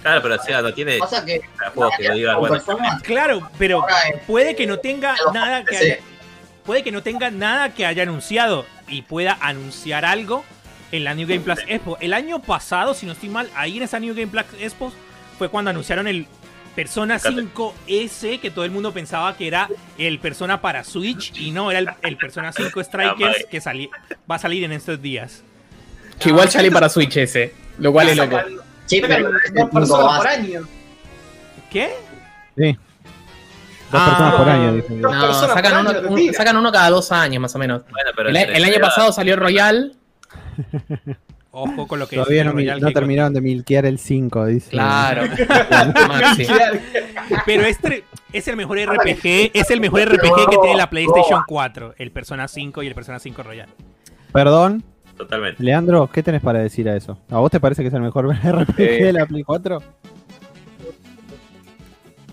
[0.01, 1.41] Claro, pero o sea, no tiene que
[1.75, 1.91] con
[2.39, 2.63] bueno,
[3.03, 3.85] Claro, pero
[4.27, 5.99] puede que no tenga nada que haya,
[6.65, 10.45] puede que no tenga nada que haya anunciado y pueda anunciar algo
[10.93, 11.99] en la New Game Plus Expo.
[12.01, 14.93] El año pasado, si no estoy mal, ahí en esa New Game Plus Expo
[15.39, 16.29] fue cuando anunciaron el
[16.77, 17.43] Persona Fíjate.
[17.43, 19.69] 5S, que todo el mundo pensaba que era
[19.99, 23.91] el Persona para Switch y no, era el, el Persona 5 Strikers que sali-
[24.31, 25.43] va a salir en estos días.
[26.21, 27.53] Que igual sale para Switch ese.
[27.79, 28.39] Lo cual es loco.
[28.87, 30.61] Sí, pero dos personas por año.
[31.71, 31.91] ¿Qué?
[32.57, 32.73] Sí.
[33.91, 34.07] Dos Ah.
[34.09, 36.33] personas por año, No, personas sacan por uno, año, un- mentira.
[36.35, 37.83] sacan uno cada dos años, más o menos.
[37.91, 39.95] bueno, pero El, el año pasado salió Royal.
[41.59, 44.69] Ojo con lo que Todavía no, no terminaron de milquear el 5, dice.
[44.73, 45.23] Claro.
[47.47, 51.95] Pero este es el mejor RPG, es el mejor RPG que tiene la PlayStation 4,
[51.97, 53.69] el Persona 5 y el Persona 5 Royal.
[54.33, 54.85] Perdón,
[55.17, 55.63] Totalmente.
[55.63, 57.19] Leandro, ¿qué tenés para decir a eso?
[57.31, 59.05] ¿A vos te parece que es el mejor RPG Eh.
[59.05, 59.83] de la Play 4?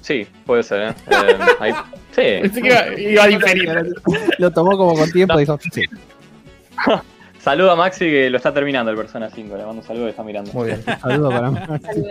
[0.02, 0.94] Sí, puede ser, ¿eh?
[1.10, 1.74] Eh, ahí-
[2.12, 2.60] sí.
[2.62, 3.94] Iba, iba a diferir.
[4.38, 5.84] Lo tomó como con tiempo y dijo, sí.
[7.44, 9.58] Saluda a Maxi que lo está terminando el Persona 5.
[9.58, 10.54] Le mando un saludo que está mirando.
[10.54, 10.84] Muy bien.
[11.02, 12.04] Saludo para Maxi.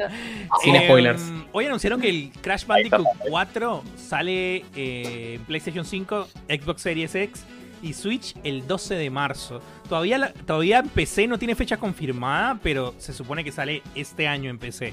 [0.63, 1.33] Sin Eh, spoilers.
[1.53, 7.45] Hoy anunciaron que el Crash Bandicoot 4 sale eh, en PlayStation 5, Xbox Series X
[7.83, 9.61] y Switch el 12 de marzo.
[9.89, 14.29] Todavía, la- todavía en PC no tiene fecha confirmada, pero se supone que sale este
[14.29, 14.93] año en PC.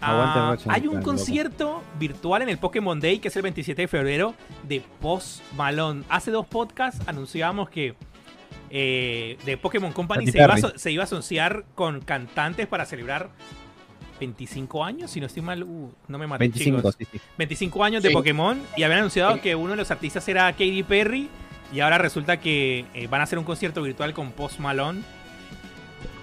[0.00, 4.34] Ah, hay un concierto virtual en el Pokémon Day, que es el 27 de febrero,
[4.62, 6.04] de Post Malone.
[6.08, 7.94] Hace dos podcasts anunciábamos que
[8.70, 10.60] eh, de Pokémon Company se iba, a, Perry.
[10.60, 13.30] so- se iba a asociar con cantantes para celebrar
[14.20, 15.62] 25 años, si no estoy mal.
[15.62, 16.96] Uh, no me maté, 25, chicos.
[16.98, 17.20] sí, sí.
[17.38, 18.10] 25 años de.
[18.10, 19.40] Pokémon y habían anunciado Sí.
[19.40, 21.28] que uno de los artistas era Katy Perry
[21.72, 25.02] y ahora resulta que eh, van a hacer un concierto virtual con Post Malone.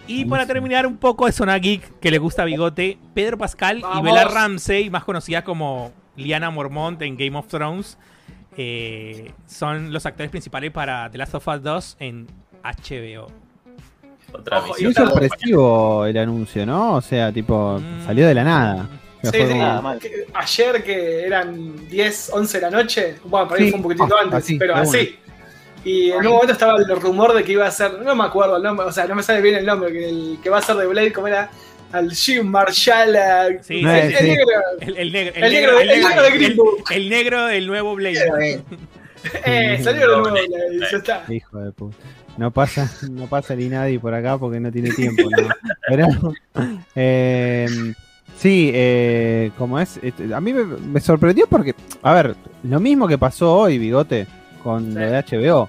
[0.08, 3.80] Y para terminar un poco de Zona Geek que le gusta a Bigote, Pedro Pascal
[3.98, 4.02] y.
[4.04, 7.98] Bella Ramsey, más conocida como Liana Mormont en Game of Thrones,
[8.58, 12.28] eh, son los actores principales para The Last of Us 2 en
[12.64, 13.28] HBO.
[14.34, 14.86] Otra Ojo, misión.
[14.86, 16.95] Muy sorpresivo el anuncio, ¿no?
[16.95, 18.06] O sea, tipo, Mm.
[18.06, 18.89] salió de la nada.
[19.24, 19.38] Sí, sí.
[19.39, 19.99] como- Nada mal.
[19.99, 23.84] Que- Ayer que eran 10, 11 de la noche, bueno, por ahí Sí, fue un
[23.84, 25.18] poquitito ah, antes, así, pero así.
[25.84, 28.58] Y en un momento estaba el rumor de que iba a ser, no me acuerdo
[28.58, 30.62] el nombre, o sea, no me sale bien el nombre, que el que va a
[30.62, 31.49] ser de Blade, como era
[31.98, 34.18] al Jim Marshall, a- Sí, No, sí, el, sí.
[34.20, 34.46] el negro.
[34.82, 38.62] El, el negro, El negro de- el negro de el- el del nuevo Blade.
[39.43, 40.38] Eh, salió de nuevo,
[40.91, 41.24] ya está.
[41.30, 41.98] Hijo de puta.
[42.38, 45.24] No pasa, no pasa ni nadie por acá porque no tiene tiempo.
[45.32, 45.48] ¿no?
[45.89, 46.08] Pero,
[46.96, 47.68] eh,
[48.38, 51.74] sí, eh, como es, este, a mí me, me sorprendió porque,
[52.04, 54.28] a ver, lo mismo que pasó hoy, Bigote,
[54.64, 55.00] con Sí.
[55.00, 55.62] lo de HBO.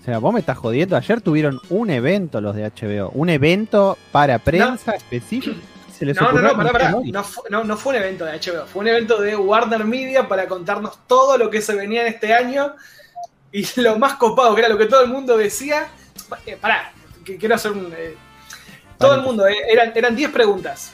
[0.00, 0.96] O sea, vos me estás jodiendo.
[0.96, 5.56] Ayer tuvieron un evento los de HBO, un evento para prensa específico.
[6.00, 6.92] Se les No, no, no, pará.
[6.92, 10.48] No, no, no fue un evento de HBO, fue un evento de Warner Media para
[10.48, 12.74] contarnos todo lo que se venía en este año
[13.52, 15.88] y lo más copado, que era lo que todo el mundo decía.
[16.46, 16.90] Eh, pará,
[17.22, 17.92] que quiero hacer un.
[17.94, 18.16] eh,
[18.96, 20.92] todo el mundo, eh, eran, eran 10 preguntas.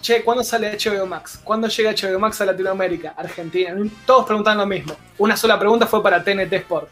[0.00, 1.40] Che, ¿cuándo sale HBO Max?
[1.44, 3.12] ¿Cuándo llega HBO Max a Latinoamérica?
[3.18, 3.74] Argentina.
[4.06, 4.96] Todos preguntaban lo mismo.
[5.18, 6.88] Una sola pregunta fue para TNT Sport.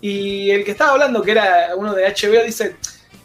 [0.00, 2.76] Y el que estaba hablando, que era uno de HBO, dice,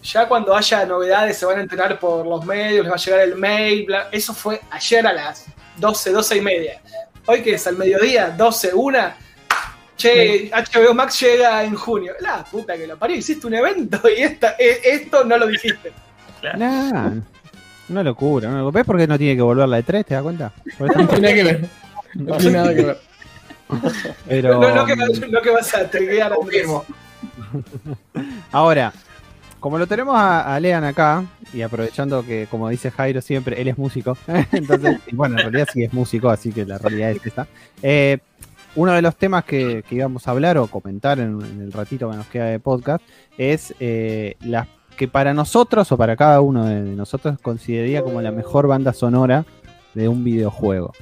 [0.04, 3.20] ya cuando haya novedades se van a enterar por los medios, les va a llegar
[3.22, 4.10] el mail, bla.
[4.12, 5.45] Eso fue ayer a las
[5.78, 6.82] 12, 12 y media.
[7.26, 8.99] Hoy que es al mediodía, 12, 1.
[9.97, 12.14] Che, HBO Max llega en junio.
[12.22, 15.91] La puta que lo parió, hiciste un evento y esta, e- esto no lo dijiste.
[16.58, 17.12] Nah,
[17.89, 18.49] una locura.
[18.49, 18.80] Una locura.
[18.80, 20.06] ¿Ves por qué no tiene que volver la de 3?
[20.06, 20.52] ¿Te das cuenta?
[20.80, 21.70] No tiene nada que ver.
[22.16, 22.97] No tiene nada que ver.
[24.28, 25.89] Pero, No, no que, no que vas a.
[26.36, 26.84] Confirmo.
[28.52, 28.91] Ahora,
[29.62, 33.70] como lo tenemos a, a Lean acá, y aprovechando que, como dice Jairo siempre, él
[33.70, 34.18] es músico,
[34.51, 37.47] entonces, bueno, en realidad sí es músico, así que la realidad es esta.
[37.82, 38.18] Eh,
[38.76, 42.09] uno de los temas que, que íbamos a hablar o comentar en, en el ratito
[42.09, 43.03] que nos queda de podcast
[43.38, 48.32] es eh, las que para nosotros o para cada uno de nosotros consideraría como la
[48.32, 49.45] mejor banda sonora
[49.93, 50.93] de un videojuego.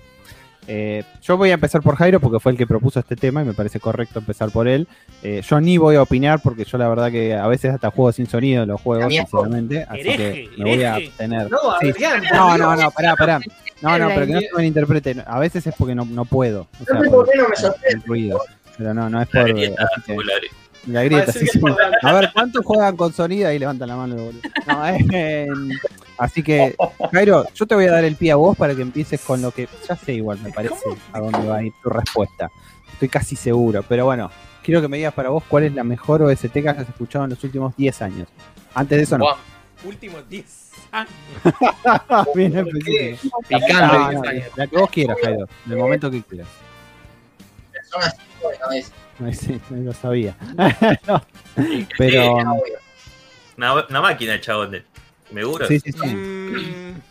[0.72, 3.46] Eh, yo voy a empezar por Jairo porque fue el que propuso este tema y
[3.46, 4.88] me parece correcto empezar por él.
[5.24, 8.12] Eh, yo ni voy a opinar porque yo la verdad que a veces hasta juego
[8.12, 9.84] sin sonido los juegos, sinceramente.
[9.90, 11.50] Así Hereje, que me voy a abstener.
[11.50, 11.92] No, Sí.
[12.32, 13.40] No, no, no, pará, pará.
[13.82, 15.16] No, no, pero que no se me interprete.
[15.26, 16.68] A veces es porque no, no puedo.
[16.80, 17.88] O sea, No sé por no me sorprende.
[17.98, 18.40] el ruido.
[18.78, 19.50] Pero no, no es La por.
[19.54, 20.38] grieta así que- angular.
[20.88, 21.60] La grieta, sí, sí.
[22.04, 23.48] A ver, ¿cuántos juegan con sonido?
[23.50, 24.16] Ahí levantan la mano.
[24.16, 24.42] boludo.
[24.68, 25.48] No, eh,
[26.18, 26.76] así que,
[27.12, 29.52] Jairo, yo te voy a dar el pie a vos para que empieces con lo
[29.52, 30.76] que ya sé igual, me parece,
[31.14, 32.50] a dónde va a ir tu respuesta.
[32.94, 34.30] Estoy casi seguro, pero bueno,
[34.64, 37.32] quiero que me digas para vos cuál es la mejor OST que hayas escuchado en
[37.32, 38.28] los últimos 10 años.
[38.74, 39.26] Antes de eso no.
[39.26, 39.38] Guau,
[39.86, 41.10] Últimos 10 años.
[42.36, 43.40] Bien específico.
[43.48, 44.46] Picante, No, 10 no, años.
[44.56, 46.48] la que vos quieras, Jairo, del momento que quieras.
[47.72, 48.10] Persona
[48.40, 48.92] 5 de cabeza.
[49.34, 50.36] Sí, lo sabía.
[51.08, 51.22] No,
[51.98, 52.78] pero, obvio.
[53.58, 54.82] Una, una máquina, chabón.
[55.32, 55.68] Me gusta.
[55.68, 56.08] sí, sí, sí.
[56.08, 56.96] Mm,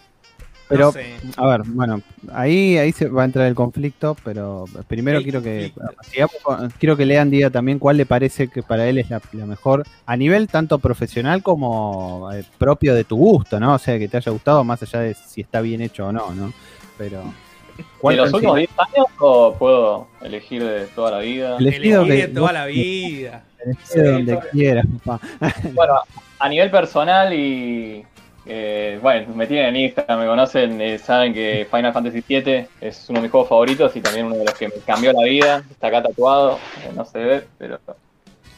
[0.69, 1.17] Pero, no sé.
[1.37, 5.73] A ver, bueno, ahí, ahí se va a entrar el conflicto, pero primero quiero que
[6.03, 6.37] sigamos
[6.79, 9.87] quiero que Lean diga también cuál le parece que para él es la, la mejor,
[10.05, 13.75] a nivel tanto profesional como eh, propio de tu gusto, ¿no?
[13.75, 16.35] O sea, que te haya gustado más allá de si está bien hecho o no,
[16.35, 16.53] ¿no?
[16.99, 17.23] Pero
[17.79, 21.57] ¿De ¿cuál los últimos 10 años o puedo elegir de toda la vida?
[21.59, 23.45] elegido Elegí de, toda la vida.
[23.65, 25.27] elegí de donde quieras, papá.
[25.75, 25.95] Bueno,
[26.39, 28.05] a nivel personal y.
[28.47, 33.07] eh, bueno, me tienen en Instagram, me conocen, eh, saben que Final Fantasy VII es
[33.09, 35.63] uno de mis juegos favoritos y también uno de los que me cambió la vida.
[35.71, 37.79] Está acá tatuado, eh, no se ve, pero.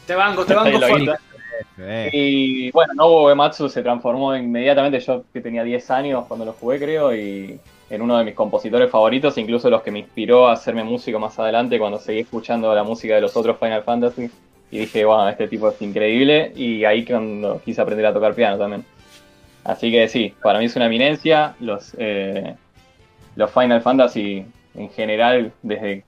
[0.07, 0.79] Te banco, te banco
[2.11, 6.79] Y bueno, Nobuo Uematsu se transformó inmediatamente, yo que tenía 10 años cuando lo jugué
[6.79, 7.59] creo, y
[7.91, 11.37] en uno de mis compositores favoritos, incluso los que me inspiró a hacerme músico más
[11.37, 14.31] adelante cuando seguí escuchando la música de los otros Final Fantasy.
[14.71, 18.57] Y dije, wow, este tipo es increíble, y ahí cuando quise aprender a tocar piano
[18.57, 18.85] también.
[19.65, 22.55] Así que sí, para mí es una eminencia, los, eh,
[23.35, 26.05] los Final Fantasy en general, desde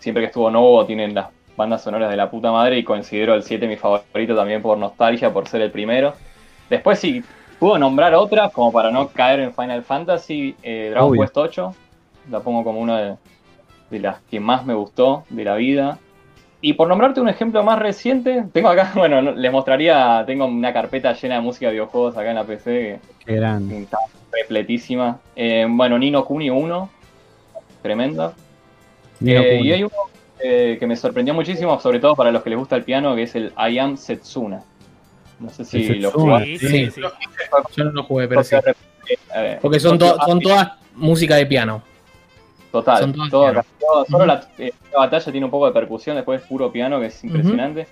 [0.00, 3.44] siempre que estuvo Nobuo, tienen las bandas sonoras de la puta madre y considero el
[3.44, 6.14] 7 mi favorito también por nostalgia, por ser el primero.
[6.68, 7.22] Después sí,
[7.58, 11.22] puedo nombrar otras como para no caer en Final Fantasy, eh, Dragon Obvio.
[11.22, 11.74] Quest 8,
[12.30, 13.16] la pongo como una de,
[13.90, 15.98] de las que más me gustó de la vida.
[16.62, 20.72] Y por nombrarte un ejemplo más reciente, tengo acá, bueno, no- les mostraría, tengo una
[20.72, 23.74] carpeta llena de música de videojuegos acá en la PC qué grande.
[23.76, 23.98] que está
[24.32, 25.18] repletísima.
[25.36, 26.90] Eh, bueno, Nino Kuni 1,
[27.82, 28.32] tremenda.
[29.24, 29.92] Eh, y hay uno
[30.40, 33.22] eh, que me sorprendió muchísimo, sobre todo para los que les gusta el piano, que
[33.22, 34.62] es el I Am Setsuna.
[35.38, 36.58] No sé si lo jugaste.
[36.58, 37.00] Sí, sí, sí.
[37.76, 38.56] Yo no lo jugué, pero sí.
[39.60, 41.82] Porque son, to- son todas música de piano.
[42.72, 43.62] Total, son todas todo, piano.
[43.78, 47.00] todo- solo la, eh, la batalla tiene un poco de percusión, después es puro piano,
[47.00, 47.86] que es impresionante.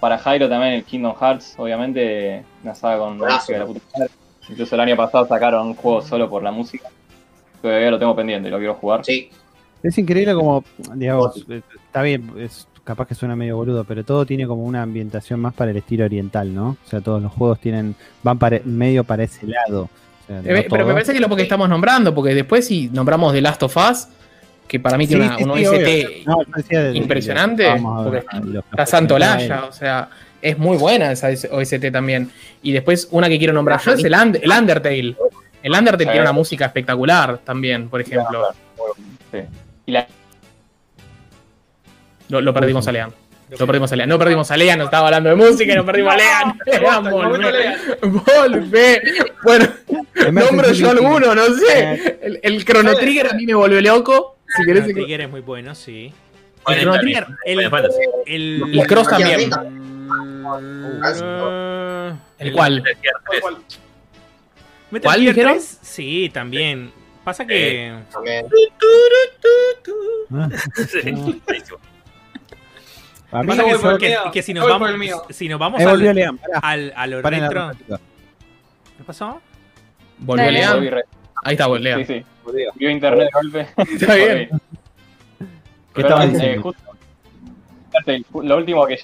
[0.00, 3.36] Para Jairo también el Kingdom Hearts, obviamente, una saga con Golazo.
[3.38, 4.10] música de la puta madre.
[4.48, 6.88] Incluso el año pasado sacaron un juego solo por la música.
[7.60, 9.04] Todavía lo tengo pendiente, lo quiero jugar.
[9.04, 9.30] Sí.
[9.82, 10.62] Es increíble como,
[10.94, 14.82] digamos, eh, está bien, es capaz que suena medio boludo, pero todo tiene como una
[14.82, 16.70] ambientación más para el estilo oriental, ¿no?
[16.84, 19.90] O sea, todos los juegos tienen van para medio para ese lado.
[20.26, 22.88] sea, Eh, no pero me parece que es lo que estamos nombrando, porque después si
[22.88, 24.08] nombramos The Last of Us,
[24.66, 26.26] que para mí Sí, tiene una, sí, un sí, OST.
[26.26, 28.24] No, impresionante, de- porque ver,
[28.70, 30.08] está- Santolaya, o sea,
[30.40, 32.30] es muy buena esa OST también.
[32.62, 35.16] Y después una que quiero nombrar yo es el, Und- el Undertale.
[35.62, 38.48] El Undertale tiene una música espectacular también, por ejemplo.
[39.32, 39.38] Sí.
[39.86, 40.06] Y la
[42.28, 43.12] Lo, lo perdimos a Lean.
[43.50, 44.08] Lo perdimos a Lean.
[44.08, 46.58] No perdimos a Lean, no estaba hablando de música y no perdimos a Lean.
[47.00, 47.52] Momento volvé.
[47.52, 47.78] Lean.
[48.02, 49.02] Volvé.
[49.42, 49.68] Bueno,
[50.32, 52.18] nombro yo alguno, no sé.
[52.20, 54.38] El, el Chrono Trigger a mí me volvió loco.
[54.56, 56.12] Si querés, El Trigger es muy bueno, sí.
[56.66, 57.26] el Chrono Trigger.
[57.44, 59.50] El, Cross también.
[62.38, 62.82] ¿El cuál?
[64.90, 65.52] Metal ¿Cuál Gear dijeron?
[65.52, 66.90] 3, Sí, también.
[67.24, 67.92] Pasa que.
[68.10, 68.46] También.
[73.30, 75.86] Sí, a mí que el que, que si nos Voy vamos, si nos vamos Eh,
[75.86, 77.62] volvió al, Lean, pará, al, a lo paren la retro.
[77.62, 78.00] robótica.
[78.96, 79.40] ¿Qué pasó?
[80.18, 80.44] Volvió.
[80.74, 81.04] Volví re-
[81.44, 82.24] Ahí está, volvió Sí, Lean.
[82.24, 82.26] sí.
[82.76, 83.68] Vio internet de golpe.
[83.92, 84.48] Está bien.
[85.94, 86.82] ¿Qué estaba eh, justo-
[87.90, 88.98] fíjate, lo último que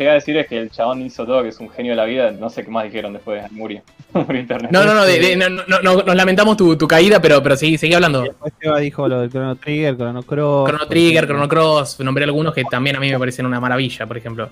[0.00, 2.04] llegué a decir es que el chabón hizo todo, que es un genio de la
[2.04, 2.30] vida.
[2.32, 3.50] No sé qué más dijeron después.
[3.52, 3.82] Murió.
[4.12, 4.70] Murió internet.
[4.72, 7.56] No, no, no, de- de- no, no, no, nos lamentamos tu, tu caída, pero, pero
[7.56, 8.22] seguí, seguí hablando.
[8.22, 10.68] Después Seba dijo lo del Chrono Trigger, Chrono Cross.
[10.68, 14.16] Chrono Trigger, Chrono Cross, nombré algunos que también a mí me parecen una maravilla, por
[14.16, 14.48] ejemplo.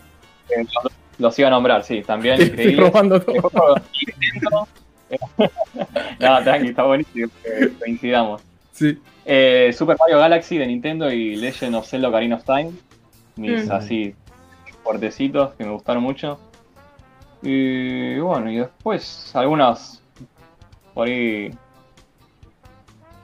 [1.19, 2.03] Los iba a nombrar, sí.
[2.07, 3.75] También estoy robando todo.
[6.21, 7.29] no, tranqui, está buenísimo.
[7.43, 8.43] que Coincidamos.
[8.73, 8.99] Sí.
[9.25, 12.71] Eh, Super Mario Galaxy de Nintendo y Legend of Zelda Ocarina of Time.
[13.37, 13.73] Mis Mm.
[13.73, 14.15] así
[14.89, 16.39] fuertecitos que me gustaron mucho.
[17.43, 20.03] Y bueno, y después algunos
[20.95, 21.51] por ahí.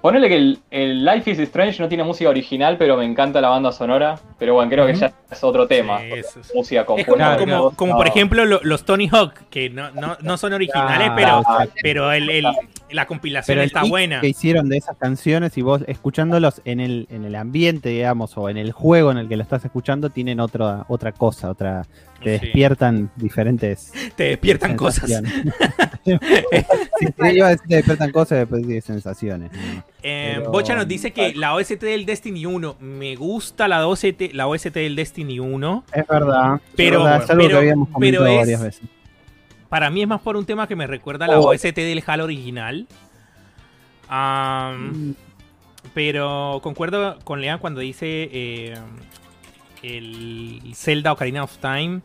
[0.04, 3.48] Ponele que el, el Life is Strange no tiene música original, pero me encanta la
[3.48, 4.16] banda sonora.
[4.38, 5.98] Pero bueno, creo que ya es otro tema.
[6.00, 7.36] Sí, eso es- Música Es como, compuesta.
[7.38, 8.10] como, como por No.
[8.12, 11.72] ejemplo lo- los Tony Hawk, que no, no, no son originales, Ah, pero, exacto.
[11.82, 12.44] pero el, el-
[12.90, 14.20] la compilación Pero está buena.
[14.20, 18.50] que hicieron de esas canciones y vos escuchándolos en el, en el ambiente, digamos, o
[18.50, 21.86] en el juego en el que lo estás escuchando, tienen otra, otra cosa, otra,
[22.24, 22.44] te Sí.
[22.46, 25.08] despiertan diferentes Te despiertan cosas.
[26.04, 29.52] sí, te iba a decir te despiertan cosas después de sensaciones.
[29.52, 29.84] ¿no?
[30.02, 34.32] Eh, Pero- Bocha nos dice que la OST del Destiny 1, me gusta la OST,
[34.32, 35.84] la OST del Destiny 1.
[35.92, 36.60] Es verdad.
[36.76, 38.82] Pero- es, verdad, pero- que habíamos pero comentado es- varias veces.
[39.68, 41.48] Para mí es más por un tema que me recuerda a la Oh.
[41.50, 42.86] OST del Halo original.
[44.08, 45.14] Am,
[45.94, 48.74] pero concuerdo con Lean cuando dice eh,
[49.82, 52.00] el Zelda Ocarina of Time.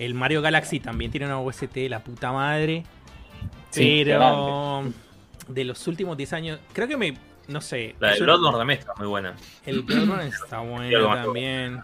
[0.00, 2.84] El Mario Galaxy también tiene una OST de la puta madre.
[3.68, 4.82] Sí, pero
[5.46, 7.18] de los últimos 10 años, creo que me.
[7.48, 7.96] No sé.
[8.00, 9.34] La de Bloodborne también está muy buena.
[9.66, 11.82] El Bloodborne está bueno también.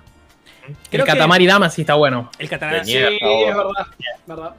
[0.66, 2.30] El Creo que Katamari Dama sí está bueno.
[2.38, 2.86] El Katamari.
[2.86, 3.86] Sí, es verdad.
[4.26, 4.54] verdad.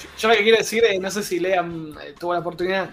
[0.00, 2.90] Yo, yo lo que quiero decir, eh, no sé si Lean eh, tuvo la oportunidad.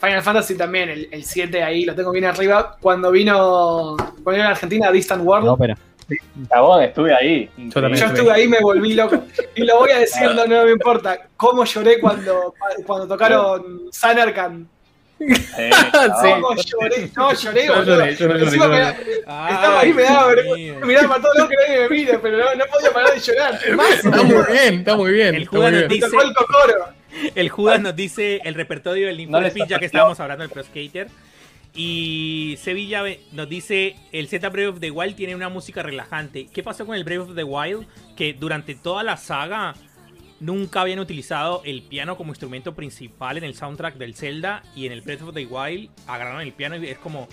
[0.00, 2.78] Final Fantasy también, el, el 7 ahí lo tengo bien arriba.
[2.80, 5.58] Cuando vino, cuando vino a Argentina Distant World, No,
[6.08, 7.50] pero Chabón, estuve ahí.
[7.56, 7.96] Yo también.
[7.96, 9.24] yo estuve ahí me volví loco.
[9.54, 11.18] Y lo voy a decir, no, no me importa.
[11.36, 12.54] Cómo lloré cuando,
[12.86, 14.66] cuando tocaron Sanarkand.
[15.18, 16.28] Sí, Sí.
[16.40, 17.10] Cómo lloré.
[17.16, 17.96] No, lloré, no boludo.
[17.98, 18.90] lloré, yo no lloré, me da-
[19.50, 20.86] Estaba ahí, me daba vergüenza.
[20.86, 23.60] Miraba para todos lados que nadie me mire, pero no, no podía parar de llorar.
[23.76, 25.34] Más, Está muy bien, está muy bien.
[25.34, 26.06] El Judas nos dice-
[27.34, 30.50] el Judas nos dice el repertorio del Need No Speed, ya que estábamos hablando del
[30.50, 31.08] Pro Skater.
[31.76, 33.02] Y Sevilla
[33.32, 36.46] nos dice el Z Brave of the Wild tiene una música relajante.
[36.46, 37.86] ¿Qué pasó con el Brave of the Wild?
[38.16, 39.74] Que durante toda la saga
[40.40, 44.92] nunca habían utilizado el piano como instrumento principal en el soundtrack del Zelda y en
[44.92, 47.28] el Breath of the Wild agarraron el piano y es como,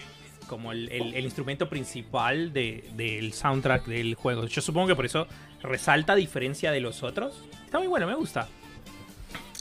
[0.47, 4.45] como el, instrumento principal de- del soundtrack del juego.
[4.47, 5.25] Yo supongo que por eso
[5.61, 7.43] resalta diferencia de los otros.
[7.63, 8.49] Está muy bueno, me gusta.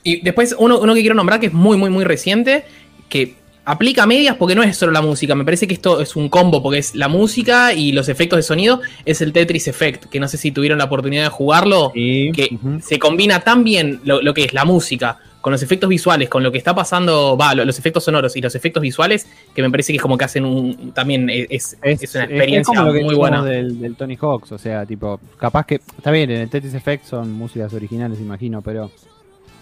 [0.02, 2.64] Y después uno, uno que quiero nombrar que es muy, muy, muy reciente,
[3.08, 6.28] que aplica medias porque no es solo la música, me parece que esto es un
[6.28, 10.18] combo porque es la música y los efectos de sonido, es el Tetris Effect, que
[10.20, 14.20] no sé si tuvieron la oportunidad de jugarlo, Sí, que se combina tan bien lo,
[14.20, 17.52] lo que es la música con los efectos visuales, con lo que está pasando, va,
[17.54, 20.24] lo- los efectos sonoros y los efectos visuales, que me parece que es como que
[20.24, 23.44] hacen un, también es, es, una experiencia como lo que muy buena.
[23.44, 27.04] Del, del Tony Hawks, o sea, tipo, capaz que, está bien, en el Tetris Effect
[27.06, 28.92] son músicas originales, imagino, pero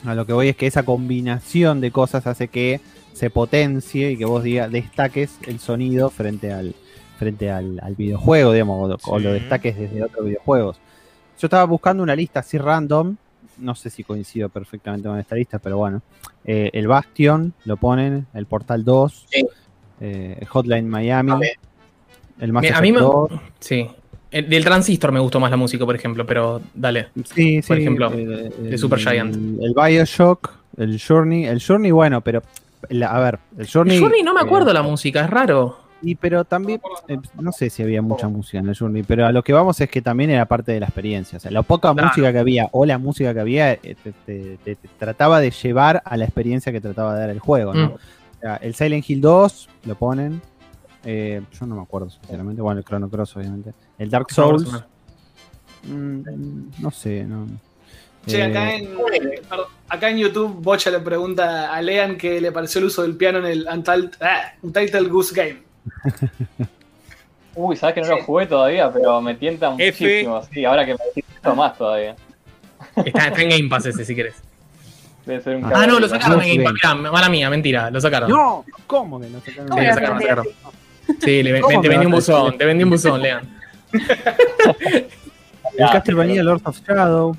[0.05, 2.81] a lo que voy es que esa combinación de cosas hace que
[3.13, 6.75] se potencie y que vos diga, destaques el sonido frente al
[7.19, 10.79] frente al, al videojuego, digamos, o, o lo destaques desde otros videojuegos.
[11.39, 13.17] Yo estaba buscando una lista así random,
[13.59, 16.01] no sé si coincido perfectamente con esta lista, pero bueno.
[16.47, 19.47] Eh, el Bastion lo ponen, el Portal 2, Sí.
[20.01, 21.33] eh, el Hotline Miami,
[22.41, 23.31] el Mass Effect mí me- 2.
[23.59, 23.87] Sí.
[24.31, 27.09] El- del Transistor me gustó más la música, por ejemplo, pero dale.
[27.35, 27.69] Sí, sí.
[27.69, 29.35] por ejemplo, eh, de Supergiant.
[29.35, 31.45] El, el Bioshock, el Journey.
[31.45, 32.43] El Journey, bueno, pero
[32.89, 33.97] la- a ver, el Journey.
[33.97, 35.79] El Journey no me eh, acuerdo la música, es raro.
[36.03, 39.33] Y pero también, eh, no sé si había mucha música en el Journey, pero a
[39.33, 41.37] lo que vamos es que también era parte de la experiencia.
[41.37, 42.09] O sea, la poca Claro.
[42.09, 45.51] música que había o la música que había eh, te, te- te- te trataba de
[45.51, 47.89] llevar a la experiencia que trataba de dar el juego, ¿no?
[47.91, 47.93] Mm.
[47.93, 50.41] O sea, el Silent Hill 2 lo ponen.
[51.05, 52.63] eh, yo no me acuerdo, sinceramente.
[52.63, 53.73] Bueno, el Chrono Cross, obviamente.
[53.99, 54.71] El Dark Souls.
[55.87, 56.21] mm,
[56.81, 57.47] no sé, no.
[58.27, 58.89] Che, Eh, acá en,
[59.49, 63.17] perdón, acá en YouTube, Bocha le pregunta a Lean qué le pareció el uso del
[63.17, 65.63] piano en el Untitled, ah, Untitled Goose Game.
[67.55, 70.05] Uy, sabes que no lo jugué todavía, pero me tienta F.
[70.05, 70.43] muchísimo.
[70.53, 72.15] Sí, ahora que me decís esto más todavía.
[73.05, 74.37] Está, está en Game Pass ese, si querés.
[75.27, 76.75] Debe ser un Ah, no, lo sacaron no, en Game Pass.
[76.75, 78.31] Mirá, mala mía, mentira, lo sacaron.
[78.31, 79.67] No, ¿cómo que no sacaron?
[79.67, 80.71] Sí, ¿Cómo lo lo sacaron, lo.
[81.21, 83.43] Sí, le, ¿Cómo te vendí un buzón, te vendí un buzón, Lean.
[85.77, 87.37] El Castlevania Lords of Shadow.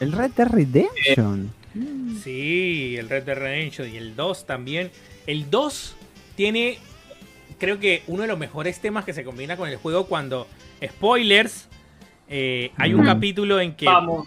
[0.00, 1.52] El Red Dead Redemption.
[2.22, 4.90] Sí, el Red Dead Redemption y el 2 también.
[5.26, 5.96] El 2
[6.36, 6.78] tiene,
[7.58, 10.46] creo que uno de los mejores temas que se combina con el juego cuando,
[10.84, 11.68] spoilers,
[12.28, 13.06] eh, hay un Mm.
[13.06, 13.86] capítulo en que...
[13.86, 14.26] Vamos,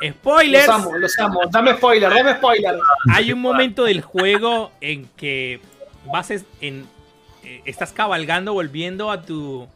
[0.00, 0.68] los Spoilers.
[0.68, 1.40] amo, los amo.
[1.50, 2.74] Dame spoiler, dame spoiler.
[3.12, 5.60] Hay un momento del juego en que
[6.12, 6.30] vas
[6.60, 6.86] en
[7.44, 9.68] eh, estás cabalgando volviendo a tu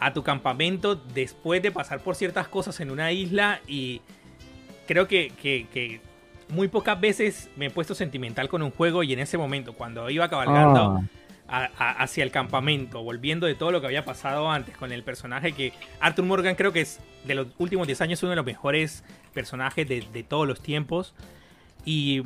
[0.00, 4.00] a tu campamento después de pasar por ciertas cosas en una isla y
[4.86, 6.00] creo que, que- que
[6.48, 10.08] muy pocas veces me he puesto sentimental con un juego y en ese momento cuando
[10.10, 11.00] iba cabalgando
[11.48, 14.90] Ah, a- a- hacia el campamento, volviendo de todo lo que había pasado antes con
[14.90, 18.36] el personaje que Arthur Morgan creo que es de los últimos 10 años uno de
[18.36, 21.14] los mejores personajes de, de todos los tiempos.
[21.84, 22.24] Y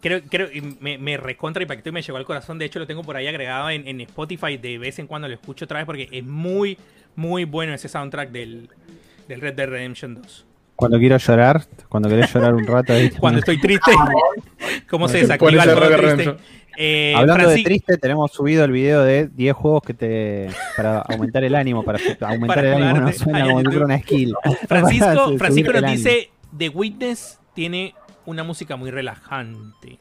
[0.00, 0.48] creo, creo
[0.80, 2.58] me, me recontra impactó y me llegó al corazón.
[2.58, 4.56] De hecho, lo tengo por ahí agregado en, en Spotify.
[4.56, 6.76] De vez en cuando lo escucho otra vez porque es muy,
[7.16, 8.68] muy bueno ese soundtrack del,
[9.28, 10.46] del Red Dead Redemption 2.
[10.76, 13.10] cuando quiero llorar, cuando querés llorar un rato ahí.
[13.10, 13.92] Cuando estoy triste,
[14.88, 16.16] ¿cómo se desactiva el modo Red Dead triste?
[16.16, 16.60] Redemption.
[16.82, 21.00] Eh, Hablando de Franci- triste, tenemos subido el video de 10 juegos que te para
[21.00, 24.34] aumentar el ánimo, para aumentar Para el ánimo no suena como una skill.
[24.66, 25.96] Francisco, Francisco nos ánimo.
[25.96, 27.94] dice The Witness tiene
[28.26, 29.96] una música muy relajante.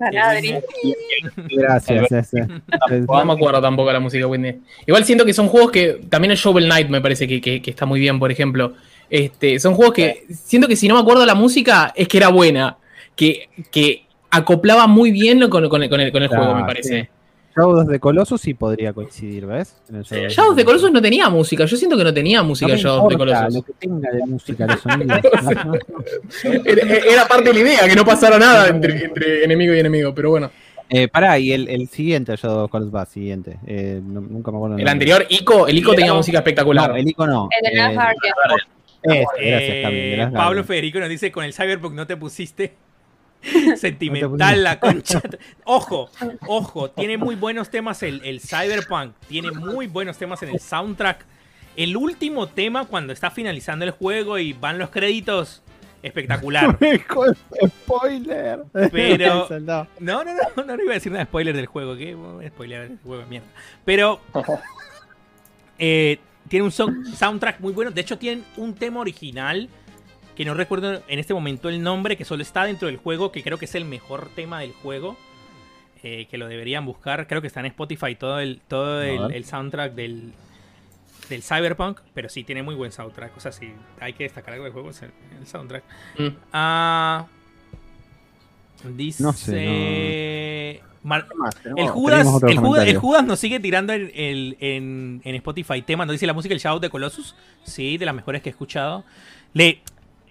[1.50, 2.42] Gracias, ese.
[3.08, 4.60] No me acuerdo tampoco la música Whitney.
[4.86, 6.02] Igual siento que son juegos que.
[6.10, 8.74] También el Shovel Knight me parece que, que- que está muy bien, por ejemplo.
[9.10, 10.26] Este, son juegos que.
[10.30, 12.78] Siento que si no me acuerdo la música, es que era buena.
[13.16, 16.66] Que, que acoplaba muy bien con, con el, con el- con el juego, Ah, me
[16.66, 17.02] parece.
[17.04, 17.08] sí.
[17.60, 19.76] Shadows de Colossus sí podría coincidir, ¿ves?
[19.92, 21.66] El Shadows Shadows de Colossus no tenía música.
[21.66, 23.54] Yo siento que no tenía música No Shadows de Colossus.
[23.56, 25.20] lo que tenga de música, los sonidos.
[26.66, 30.14] Era, era parte de la idea, que no pasara nada entre, entre enemigo y enemigo,
[30.14, 30.52] pero bueno.
[30.90, 33.58] eh, pará, y el, el siguiente Shadow of Colossus va, siguiente.
[33.68, 34.78] Eh, no- nunca me acuerdo.
[34.78, 36.18] El anterior, Ico, el Ico tenía No.
[36.18, 36.90] música espectacular.
[36.92, 37.50] No, el icono no.
[37.62, 37.80] El de
[39.02, 40.64] Eh, gracias, Eh, Last Pablo.
[40.64, 42.74] Federico nos dice: con el Cyberpunk no te pusiste.
[43.78, 45.22] sentimental la concha.
[45.64, 46.10] Ojo,
[46.48, 51.26] ojo, tiene muy buenos temas el, el Cyberpunk, tiene muy buenos temas en el soundtrack.
[51.76, 55.62] El último tema, cuando está finalizando el juego y van los créditos,
[56.04, 56.78] espectacular.
[57.68, 58.64] Spoiler.
[58.92, 59.48] Pero-.
[59.60, 62.16] No, no, no, no, iba a decir nada de spoiler del juego, que
[62.48, 63.48] spoiler del juego mierda.
[63.86, 64.20] Pero
[65.78, 67.92] eh, tiene un soundtrack muy bueno.
[67.92, 69.70] De hecho, tienen un tema original
[70.40, 73.44] que no recuerdo en este momento el nombre, que solo está dentro del juego, que
[73.44, 75.18] creo que es el mejor tema del juego.
[76.02, 77.28] eh, que lo deberían buscar.
[77.28, 80.32] Creo que está en Spotify todo el, todo el, el soundtrack del,
[81.28, 82.00] del Cyberpunk.
[82.14, 83.36] Pero sí, tiene muy buen soundtrack.
[83.36, 85.84] O sea, si hay que destacar algo del juego, es el, el soundtrack.
[86.18, 86.28] Mm.
[86.54, 87.26] Ah,
[88.96, 89.22] dice.
[89.24, 90.82] No sé,
[91.76, 92.98] el Judas, el, Judas, el.
[92.98, 96.08] Judas nos sigue tirando en, el- en- en Spotify temas.
[96.08, 97.36] Nos dice la música del Shadow de Colossus.
[97.66, 99.04] Sí, de las mejores que he escuchado.
[99.54, 99.82] Le.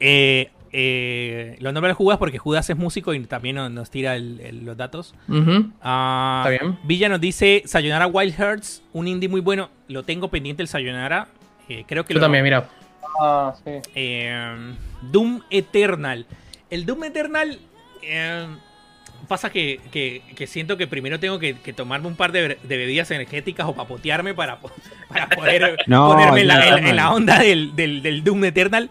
[0.01, 4.41] Eh, eh, lo nombra Judas porque Judas es músico y también nos, nos tira el-
[4.41, 5.15] el- los datos.
[5.81, 6.79] Ah, Está bien.
[6.85, 9.71] Villa nos dice Sayonara Wild Hearts, un indie muy bueno.
[9.89, 11.29] Lo tengo pendiente el Sayonara.
[11.69, 12.69] Eh, creo que Yo lo, también, mira.
[13.21, 13.71] Ah, sí.
[13.95, 14.57] eh,
[15.03, 16.27] Doom Eternal.
[16.71, 17.59] El Doom Eternal.
[18.03, 18.47] eh,
[19.27, 22.77] pasa que, que- que siento que primero tengo que, que tomarme un par de, de
[22.77, 24.71] bebidas energéticas o papotearme para, po-
[25.09, 27.15] para poder No, ponerme en la, ya, en- en la mal.
[27.17, 28.89] onda del, del- del Doom Eternal.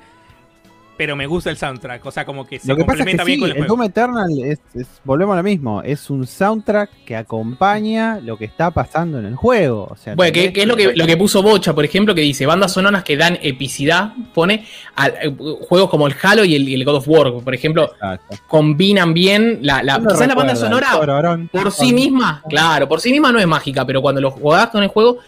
[0.98, 2.04] Pero me gusta el soundtrack.
[2.06, 3.58] O sea, como que se Lo que pasa es que complementa bien sí, con el
[3.58, 3.68] el.
[3.68, 8.46] Doom Eternal es, es- volvemos a lo mismo, es un soundtrack que acompaña lo que
[8.46, 9.88] está pasando en el juego.
[9.92, 12.46] O sea, Bueno, que, es lo que, lo que puso Bocha, por ejemplo, que dice
[12.46, 15.36] bandas sonoras que dan epicidad, pone a, eh,
[15.68, 18.38] juegos como el Halo y el, y el God of War, por ejemplo, Exacto.
[18.48, 21.50] combinan bien la, la ¿Quién lo quizás la banda sonora Cororón.
[21.52, 24.82] por sí misma, claro, por sí misma no es mágica, pero cuando lo jugás con
[24.82, 25.20] el juego,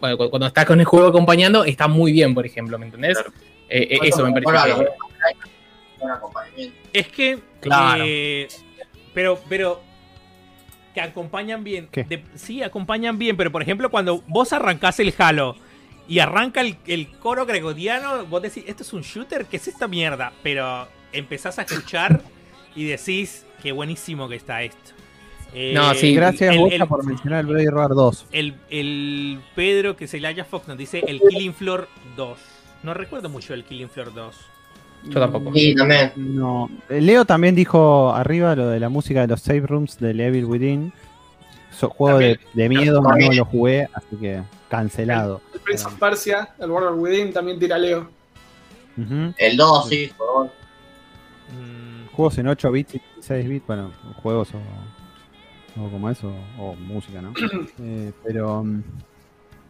[0.00, 3.14] bueno, cuando estás con el juego acompañando, está muy bien, por ejemplo, ¿me entendés?
[3.14, 3.32] Claro.
[3.68, 4.84] Eh, eh, eso me parece.
[6.56, 6.72] Que-.
[6.92, 7.38] Es que.
[7.60, 8.04] Claro.
[8.06, 8.48] eh,
[9.14, 9.82] pero, pero.
[10.94, 11.88] que acompañan bien.
[12.34, 15.56] Sí, acompañan bien, pero por ejemplo, cuando vos arrancás el Halo
[16.08, 19.46] y arranca el, el coro gregoriano, vos decís, ¿esto es un shooter?
[19.46, 20.32] ¿Qué es esta mierda?
[20.42, 22.22] Pero empezás a escuchar
[22.74, 24.92] y decís, qué buenísimo que está esto.
[25.54, 28.26] Eh, No, sí, Gracias, el- por mencionar el Blade Runner 2.
[28.32, 32.38] el, el Pedro, que es el Aya Fox, nos dice el Killing Floor 2.
[32.82, 34.36] No recuerdo mucho el Killing Floor 2.
[35.04, 35.52] Yo tampoco.
[35.54, 36.12] Sí, también.
[36.16, 36.68] No.
[36.88, 40.44] Eh, Leo también dijo arriba lo de la música de los save rooms del Evil
[40.44, 40.92] Within.
[41.70, 43.36] So- juego de, de miedo, no También.
[43.36, 45.40] lo jugué, así que cancelado.
[45.54, 48.10] El Prince of Persia, el World of Within también tira Leo.
[49.36, 50.46] El 2, sí, por favor.
[51.52, 56.74] Mm, Juegos en 8 bits y 6 bits, bueno, juegos o, o como eso, o
[56.74, 57.32] música, ¿no?
[57.80, 58.64] Eh, pero.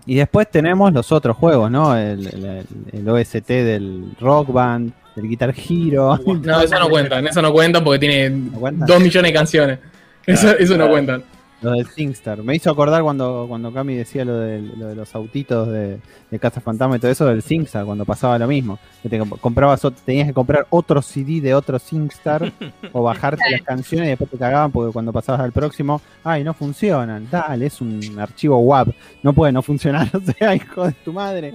[0.09, 1.95] Y después tenemos los otros juegos, ¿no?
[1.97, 6.19] El, el- el OST del Rock Band, del Guitar Hero.
[6.43, 8.87] No, eso no cuentan, eso no cuentan porque tiene ¿No cuentan?
[8.87, 9.79] dos millones de canciones.
[10.25, 11.23] Eso, eso no cuentan.
[11.61, 12.43] Lo del SingStar.
[12.45, 15.99] Me hizo acordar cuando, cuando Cami decía lo, del- lo de los autitos de,
[16.31, 18.79] de Casa Fantasma y todo eso del SingStar, cuando pasaba lo mismo.
[19.03, 22.53] Que te comp- comprabas, tenías que comprar otro CD de otro SingStar
[22.93, 26.55] o bajarte las canciones y después te cagaban porque cuando pasabas al próximo, ay, no
[26.55, 27.29] funcionan.
[27.29, 28.91] Dale, es un archivo WAP.
[29.25, 31.55] No puede no funcionar, o sea, hijo de tu madre.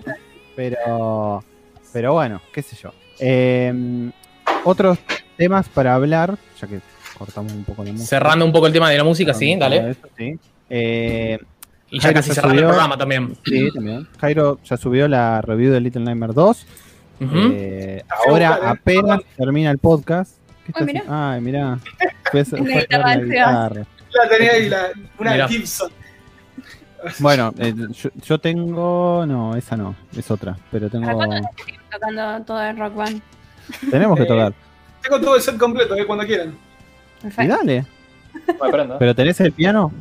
[0.55, 1.43] Pero,
[1.93, 2.91] pero bueno, qué sé yo.
[3.19, 4.11] Eh,
[4.65, 4.97] otros
[5.37, 6.79] temas para hablar, ya que
[7.17, 8.07] cortamos un poco la música.
[8.07, 9.91] Cerrando un poco el tema de la música, sí, dale.
[9.91, 10.37] Eso, sí.
[10.69, 11.39] Eh,
[11.89, 12.69] Y ya Jairo casi ya cerrando el subió.
[12.69, 13.37] programa también.
[13.45, 14.07] sí, también.
[14.19, 16.65] Jairo ya subió la review de Little Nightmare 2.
[17.21, 17.29] Ujú.
[17.53, 18.65] Eh, ahora eh.
[18.67, 20.37] apenas termina el podcast.
[20.65, 21.03] ¿Qué Ay, mirá.
[21.07, 21.79] Ay, mirá.
[22.31, 23.85] Fue fue La guitarra.
[24.13, 24.87] La tenía ahí, la,
[25.19, 25.47] una Mirá.
[25.47, 25.91] Gibson.
[27.19, 29.25] Bueno, eh, yo, yo tengo.
[29.27, 30.57] No, esa no, es otra.
[30.71, 31.07] Pero tengo.
[31.91, 33.21] Tocando todo el rock band.
[33.91, 34.53] Tenemos que Eh, tocar.
[35.01, 36.55] Tengo todo el set completo, eh, cuando quieran.
[37.23, 37.55] Y Perfecto.
[37.57, 37.85] dale.
[38.61, 38.97] Me prendo.
[38.99, 39.91] ¿Pero tenés el piano?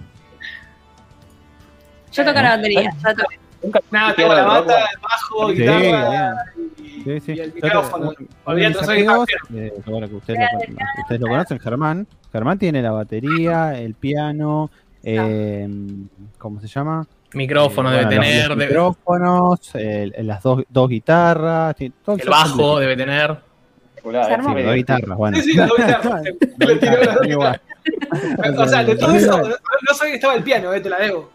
[2.12, 2.91] Yo toco la batería.
[3.03, 3.39] ya toqué.
[3.93, 6.35] Nada, tengo la bata, el bajo, Sí, guitarra
[6.79, 7.33] y, Sí, sí.
[7.35, 8.11] y el micrófono.
[8.11, 8.99] de Olvídate, soy
[9.55, 10.59] eh, bueno, que ustedes, lo,
[11.03, 12.07] ustedes lo conocen, Germán.
[12.33, 14.68] Germán tiene la batería, el piano,
[15.05, 15.68] eh,
[16.39, 17.07] ¿cómo se llama?
[17.35, 22.16] Micrófono Eh, debe bueno, los- tener, los debe- micrófonos, el- las dos, dos guitarras, todo
[22.16, 23.39] el bajo debe tener.
[24.05, 25.36] Espectacular, sí, Dos guitarras, bueno.
[25.38, 26.22] Sí, sí, dos guitarras.
[26.59, 27.61] Le tiró las dos Igual.
[27.84, 28.59] guitarras.
[28.59, 31.30] O sea, de todo eso, no, sabía que estaba el piano, eh, te la debo.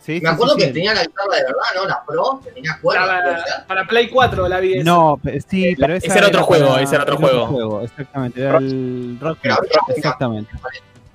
[0.00, 0.72] Sí, Me acuerdo sí, que sí.
[0.72, 1.84] tenía la guitarra de verdad, ¿no?
[1.86, 3.08] La Pro, que tenía cuerdas.
[3.44, 4.84] Para, para Play 4 la vi esa.
[4.84, 7.80] No, sí, pero esa Ese era otro juego, ese era otro juego.
[7.82, 10.50] Exactamente, era el Rock Pero había una- Exactamente,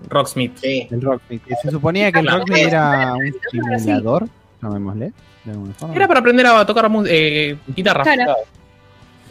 [0.07, 0.57] Rocksmith.
[0.57, 0.87] Sí.
[0.89, 1.41] el Rocksmith.
[1.61, 2.27] Se suponía que el.
[2.27, 3.33] Rocksmith era un
[3.79, 4.27] simulador,
[4.61, 5.11] llamémosle.
[5.43, 5.93] de alguna forma.
[5.95, 8.03] Era para aprender a tocar eh, guitarra.
[8.03, 8.35] Claro.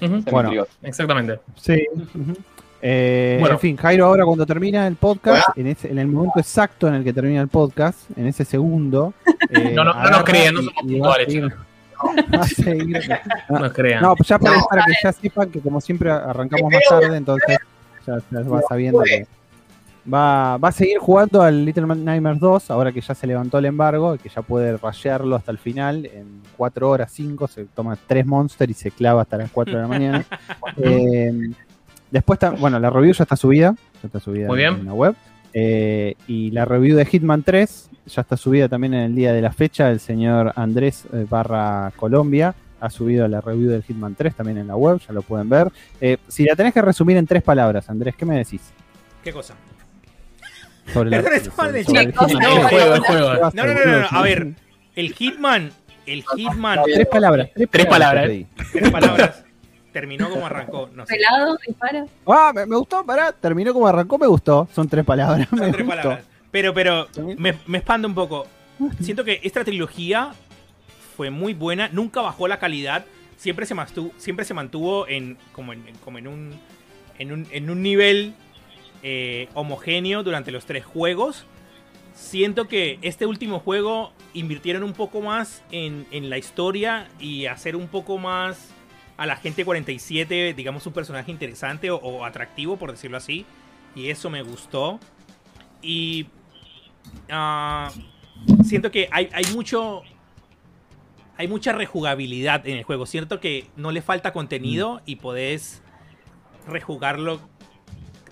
[0.00, 0.66] Me Bueno.
[0.82, 1.40] Exactamente.
[1.56, 1.86] Sí.
[1.94, 2.34] ujú.
[2.82, 3.54] Eh, Bueno.
[3.54, 6.94] En fin, Jairo, ahora cuando termina el podcast, en, ese- en el momento exacto en
[6.94, 9.14] el que termina el podcast, en ese segundo.
[9.50, 11.28] eh, No, no, no nos agarra crean, no somos puntuales,
[12.56, 13.02] seguir-
[13.48, 14.02] No nos crean.
[14.02, 14.66] No, pues ya para, No.
[14.68, 17.58] para que ya sepan que como siempre arrancamos más tarde, entonces
[18.06, 19.26] ya, ya va sabiendo que
[20.12, 23.66] va, va a seguir jugando al Little Nightmares 2, ahora que ya se levantó el
[23.66, 27.96] embargo, y que ya puede rashearlo hasta el final, en 4 horas, 5, se toma
[28.06, 30.24] 3 monsters y se clava hasta las 4 de la mañana.
[30.78, 31.32] Eh,
[32.10, 34.74] después, está, bueno, la review ya está subida, ya está subida Muy bien.
[34.74, 35.14] en la web.
[35.54, 39.40] Eh, y la review de Hitman 3 ya está subida también en el día de
[39.40, 39.90] la fecha.
[39.90, 44.66] El señor Andrés eh, barra Colombia ha subido la review del Hitman 3 también en
[44.66, 45.72] la web, ya lo pueden ver.
[46.00, 48.60] Eh, si la tenés que resumir en tres palabras, Andrés, ¿qué me decís?
[49.24, 49.54] ¿Qué cosa?
[50.92, 51.96] Sobre la- sobre chat.
[51.96, 52.70] el Hitman No, el 3.
[52.70, 53.34] juego, el juego.
[53.54, 54.48] No, no, no, no, a ver.
[54.94, 55.70] El Hitman,
[56.06, 57.48] el Hitman, Tres palabras.
[57.54, 58.30] Tres, Tres palabras,
[58.72, 59.44] tres palabras,
[59.92, 60.88] terminó como arrancó.
[60.94, 61.14] No sé.
[61.16, 62.08] Pelado, disparo.
[62.26, 64.68] Ah, me, me gustó, pará, terminó como arrancó, me gustó.
[64.74, 65.48] Son tres palabras.
[65.50, 66.00] Son me tres gustó.
[66.02, 66.24] palabras.
[66.50, 68.46] Pero, pero, me, me espanta un poco.
[69.00, 70.30] Siento que esta trilogía
[71.16, 73.04] fue muy buena, nunca bajó la calidad,
[73.36, 76.54] siempre se mantuvo, siempre se mantuvo en, como en, como en un,
[77.18, 78.34] en un, en un nivel
[79.02, 81.46] eh, homogéneo durante los tres juegos.
[82.14, 87.76] Siento que este último juego invirtieron un poco más en, en la historia y hacer
[87.76, 88.70] un poco más
[89.16, 93.44] a la gente 47, digamos, un personaje interesante o, o atractivo, por decirlo así.
[93.94, 95.00] Y eso me gustó.
[95.82, 96.26] Y
[97.30, 97.90] ah,
[98.64, 100.02] siento que hay, hay mucho.
[101.38, 103.04] Hay mucha rejugabilidad en el juego.
[103.04, 105.82] Siento que no le falta contenido y podés
[106.66, 107.40] rejugarlo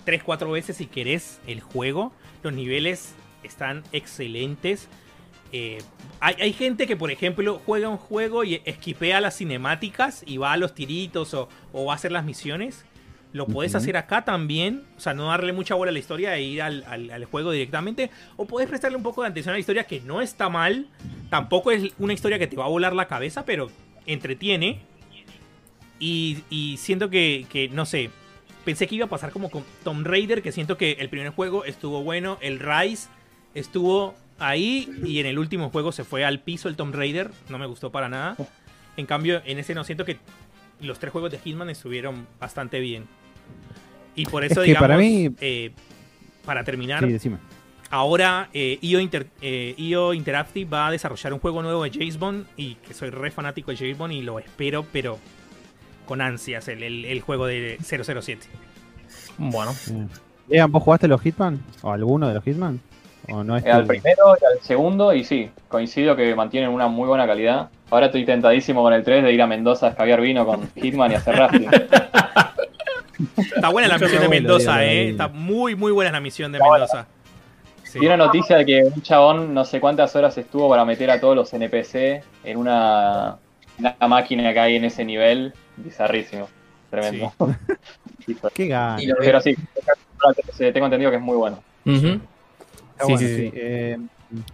[0.05, 2.11] 3-4 veces si querés el juego.
[2.43, 4.87] Los niveles están excelentes.
[5.51, 5.77] Eh,
[6.19, 10.53] hay, hay gente que, por ejemplo, juega un juego y esquipea las cinemáticas y va
[10.53, 12.85] a los tiritos o, o va a hacer las misiones.
[13.33, 13.77] lo Ujú.
[13.79, 16.83] hacer acá también, o sea, no darle mucha bola a la historia e ir al,
[16.87, 19.99] al- al juego directamente, o podés prestarle un poco de atención a la historia que
[20.01, 20.87] no está mal,
[21.29, 23.69] tampoco es una historia que te va a volar la cabeza, pero
[24.05, 24.79] entretiene.
[25.99, 28.09] Y, y siento que, que, no sé,
[28.65, 31.63] pensé que iba a pasar como con Tomb Raider, que siento que el primer juego
[31.63, 33.07] estuvo bueno, el Rise
[33.53, 37.57] estuvo ahí y en el último juego se fue al piso el Tomb Raider, no
[37.57, 38.35] me gustó para nada.
[38.97, 40.17] En cambio, en ese no siento que
[40.81, 43.05] los tres juegos de Hitman estuvieron bastante bien.
[44.15, 45.71] Y por Es eso, que digamos, para mí- eh,
[46.45, 47.29] para terminar, Sí,
[47.89, 52.17] ahora eh, IO, Inter- eh, IO Interactive va a desarrollar un juego nuevo de James
[52.17, 55.19] Bond y que soy re fanático de James Bond y lo espero, pero
[56.05, 58.47] con ansias, el, el- el juego de 007.
[59.37, 59.71] Bueno.
[60.47, 61.59] Lean, ¿vos jugaste los Hitman?
[61.81, 62.79] ¿O alguno de los Hitman?
[63.29, 66.87] ¿O no es Eh, Al primero y al segundo, y sí, coincido que mantienen una
[66.87, 67.69] muy buena calidad.
[67.89, 71.11] Ahora estoy tentadísimo con el 3 de ir a Mendoza a escabiar vino con Hitman
[71.11, 71.69] y hacer rafting.
[73.37, 75.09] Está buena la misión de Mendoza, eh.
[75.09, 77.07] Está muy, muy buena la misión de Mendoza.
[77.83, 77.99] Sí.
[77.99, 81.19] Vi una noticia de que un chabón no sé cuántas horas estuvo para meter a
[81.19, 83.37] todos los NPC en una,
[83.79, 85.53] una máquina que hay en ese nivel.
[85.77, 86.47] Bizarrísimo.
[86.89, 87.33] Tremendo.
[88.53, 88.97] Qué gana.
[89.19, 89.55] Pero sí,
[90.57, 91.61] tengo entendido que es muy bueno.
[91.83, 93.35] Sí, bueno, sí, sí.
[93.35, 93.51] sí.
[93.53, 93.97] Eh,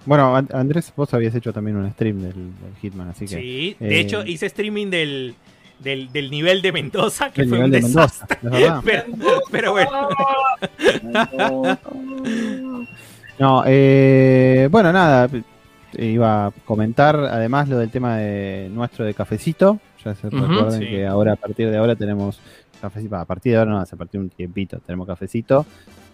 [0.06, 3.36] bueno, Andrés, vos habías hecho también un stream del, del Hitman, así que.
[3.36, 5.36] Sí, eh, de hecho hice streaming del,
[5.80, 8.38] del, del nivel de Mendoza, que el fue nivel un de desastre.
[8.84, 9.04] Pero,
[9.52, 10.10] pero bueno,
[13.40, 15.30] No, eh, bueno, nada.
[15.94, 19.80] Iba a comentar además lo del tema de nuestro de cafecito.
[20.04, 20.86] Ya se recuerden sí.
[20.88, 22.40] que ahora, a partir de ahora, tenemos
[22.82, 23.16] cafecito.
[23.16, 25.66] A partir de ahora, no, hace a partir de un tiempito, tenemos cafecito.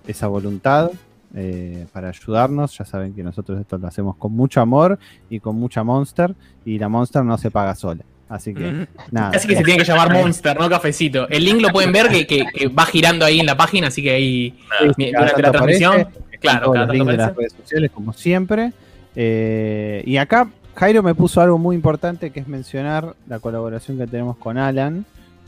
[0.08, 0.92] Esa voluntad
[1.36, 2.78] eh, para ayudarnos.
[2.78, 4.98] Ya saben que nosotros esto lo hacemos con mucho amor
[5.30, 6.34] y con mucha Monster.
[6.66, 8.04] Y la Monster no se paga sola.
[8.30, 9.30] Así que, nada.
[9.34, 11.30] Así que se tiene que llamar Monster, no Cafecito.
[11.30, 14.04] El link lo pueden ver que, que- que va girando ahí en la página, así
[14.04, 14.54] que ahí
[14.98, 15.20] Sí, durante la
[15.50, 16.08] aparece, transmisión.
[16.42, 17.38] Claro, cada los tanto links de las aparece.
[17.40, 18.74] redes sociales, como siempre.
[19.16, 24.06] Eh, y acá Jairo me puso algo muy importante que es mencionar la colaboración que
[24.08, 25.06] tenemos con Alan.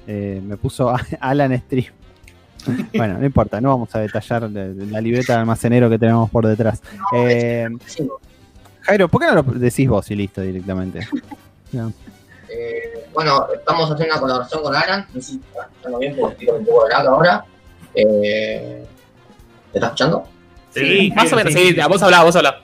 [0.08, 1.92] Eh, me puso Alan Stream.
[2.96, 6.30] bueno, no importa, no vamos a detallar de- de la libreta de almacenero que tenemos
[6.30, 6.82] por detrás.
[7.16, 8.08] Eh, Sí,
[8.82, 11.08] Jairo, ¿por qué no lo decís vos y listo directamente?
[11.72, 11.94] No.
[12.52, 15.06] eh, bueno, estamos haciendo una colaboración con Alan.
[15.14, 17.46] No sé si está escuchando bien porque estoy con un poco de lag ahora.
[17.94, 18.84] Eh,
[19.68, 20.24] ¿Me estás escuchando?
[20.74, 21.82] Sí, Más o menos, sí, sí, sí.
[21.88, 22.56] vos hablá, vos hablá.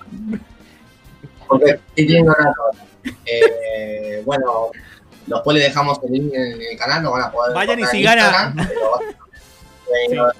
[1.47, 2.53] Porque estoy ahora.
[3.25, 4.69] Eh, bueno,
[5.27, 8.19] después le dejamos el link en el canal, lo van a poder Vayan y sigan
[8.19, 8.53] a-
[10.09, 10.31] pero-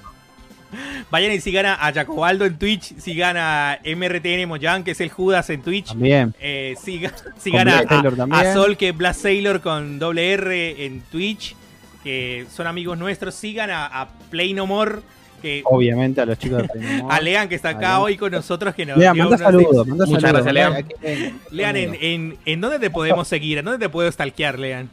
[1.10, 5.10] vayan y sigan a a Jacobaldo en Twitch, sigan a MRTN Moyan, que es el
[5.10, 5.88] Judas en Twitch.
[5.88, 6.34] También.
[6.40, 11.54] Eh, siga- Con sigan a, Sol, que es Blast Sailor con doble R en Twitch,
[12.02, 13.34] que son amigos nuestros.
[13.34, 15.00] Sigan a, a Play No More,
[15.36, 17.16] que Obviamente a los chicos de Play No More.
[17.16, 18.00] a Lean, que está acá Lean.
[18.02, 18.74] hoy con nosotros.
[18.74, 20.44] Que nos Lean, manda saludos, manda Muchas saludos.
[20.46, 21.40] gracias, Lean.
[21.50, 23.58] Lean, en, en, ¿en dónde te podemos seguir?
[23.58, 24.88] ¿En dónde te puedo stalkear, Lean?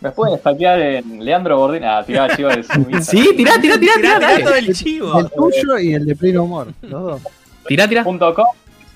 [0.00, 1.84] Me pueden stalkear en Leandro Bordín.
[1.84, 2.72] Ah, tiraba chivo de su.
[3.02, 5.18] Sí, tirá, tirá, tirá, tirá, Tirá, tirá todo el chivo.
[5.20, 7.22] El tuyo y el de Play No More, los dos.
[7.66, 8.02] Tirá, tirá.
[8.04, 8.46] punto .com.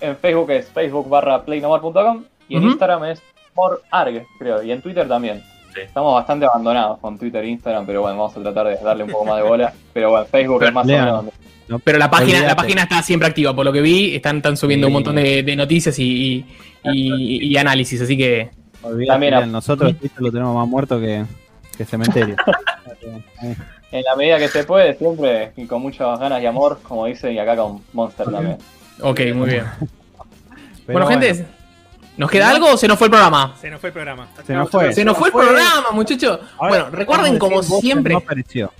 [0.01, 2.71] En Facebook es facebook barra playnomore.com y en Ujú.
[2.73, 3.23] Instagram es
[3.55, 4.63] morarg, creo.
[4.63, 5.43] Y en Twitter también.
[5.75, 5.81] Sí.
[5.81, 9.11] Estamos bastante abandonados con Twitter e Instagram, pero bueno, vamos a tratar de darle un
[9.11, 9.73] poco más de bola.
[9.93, 11.25] Pero bueno, Facebook es más o menos
[11.69, 14.57] donde Pero la página, la página está siempre activa, por lo que vi, están, están
[14.57, 16.47] subiendo un montón de, de noticias y, y,
[16.85, 18.51] y- y análisis, así que
[18.83, 21.25] Olvídate, nosotros Twitter lo tenemos más muerto que,
[21.77, 22.37] que cementerio.
[23.93, 27.33] en la medida que se puede, siempre y con muchas ganas y amor, como dice,
[27.33, 28.59] y acá con Monster también.
[29.01, 29.65] ok, muy bien.
[30.87, 31.47] Bueno, gente,
[32.17, 33.55] ¿nos queda algo o se nos fue el programa?
[33.61, 34.29] Se nos fue el programa.
[34.47, 34.93] se nos fue.
[34.93, 36.39] Se nos fue el programa, muchachos.
[36.59, 38.13] Bueno, recuerden como siempre.
[38.15, 38.73] No apareció.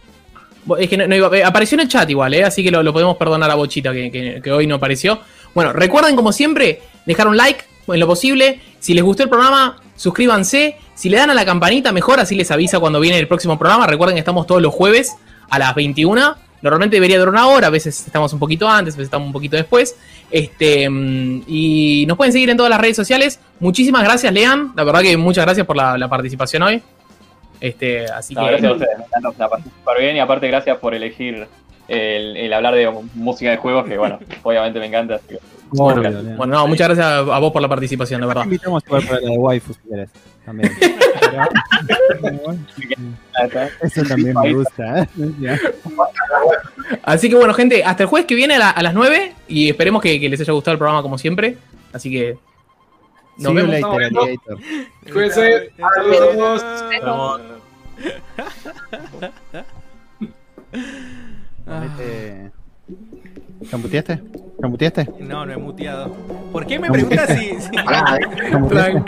[0.79, 2.43] Es que no, no iba- eh, apareció en el chat igual, ¿eh?
[2.45, 5.21] así que lo, lo podemos perdonar a Bochita que, que- que hoy no apareció.
[5.55, 8.61] Bueno, recuerden como siempre dejar un like en lo posible.
[8.81, 10.77] Si les gustó el programa, suscríbanse.
[10.95, 13.87] Si le dan a la campanita, mejor, así les avisa cuando viene el próximo programa.
[13.87, 15.17] Recuerden que estamos todos los jueves
[15.51, 16.35] a las 21.
[16.65, 19.33] Normalmente debería durar una hora, a veces estamos un poquito antes, a veces estamos un
[19.33, 19.97] poquito después.
[20.31, 23.39] Este, mm, y nos pueden seguir en todas las redes sociales.
[23.61, 24.73] Muchísimas gracias, Lean.
[24.75, 26.83] La verdad que muchas gracias por la, la participación hoy.
[27.61, 28.49] Este, así No, que.
[28.53, 31.47] gracias a ustedes, me súper bien y aparte gracias por elegir
[31.87, 35.17] el, el hablar de música de juegos, que bueno, obviamente me encanta.
[35.17, 35.37] así
[35.77, 38.45] Bueno, no, muchas gracias a a vos por la participación, de Te verdad.
[38.45, 40.11] invitamos igual para la de waifu si querés.
[40.45, 40.71] También.
[43.83, 45.03] Eso también me gusta.
[45.03, 45.09] ¿eh?
[47.03, 49.69] Así que bueno, gente, hasta el jueves que viene a, la- a las 9 y
[49.71, 51.57] esperemos que, que les haya gustado el programa como siempre.
[51.93, 52.37] Así que
[53.39, 53.71] nos vemos.
[53.73, 54.59] later, Nos alligator.
[55.13, 55.73] Cuídense.
[61.67, 62.05] Ah.
[64.61, 65.05] ¿Champuteaste?
[65.05, 65.25] ¿Champuteaste?
[65.25, 66.13] No, no he muteado.
[66.53, 67.71] ¿Por qué me preguntas si, si-.
[68.69, 69.05] Tranquilo.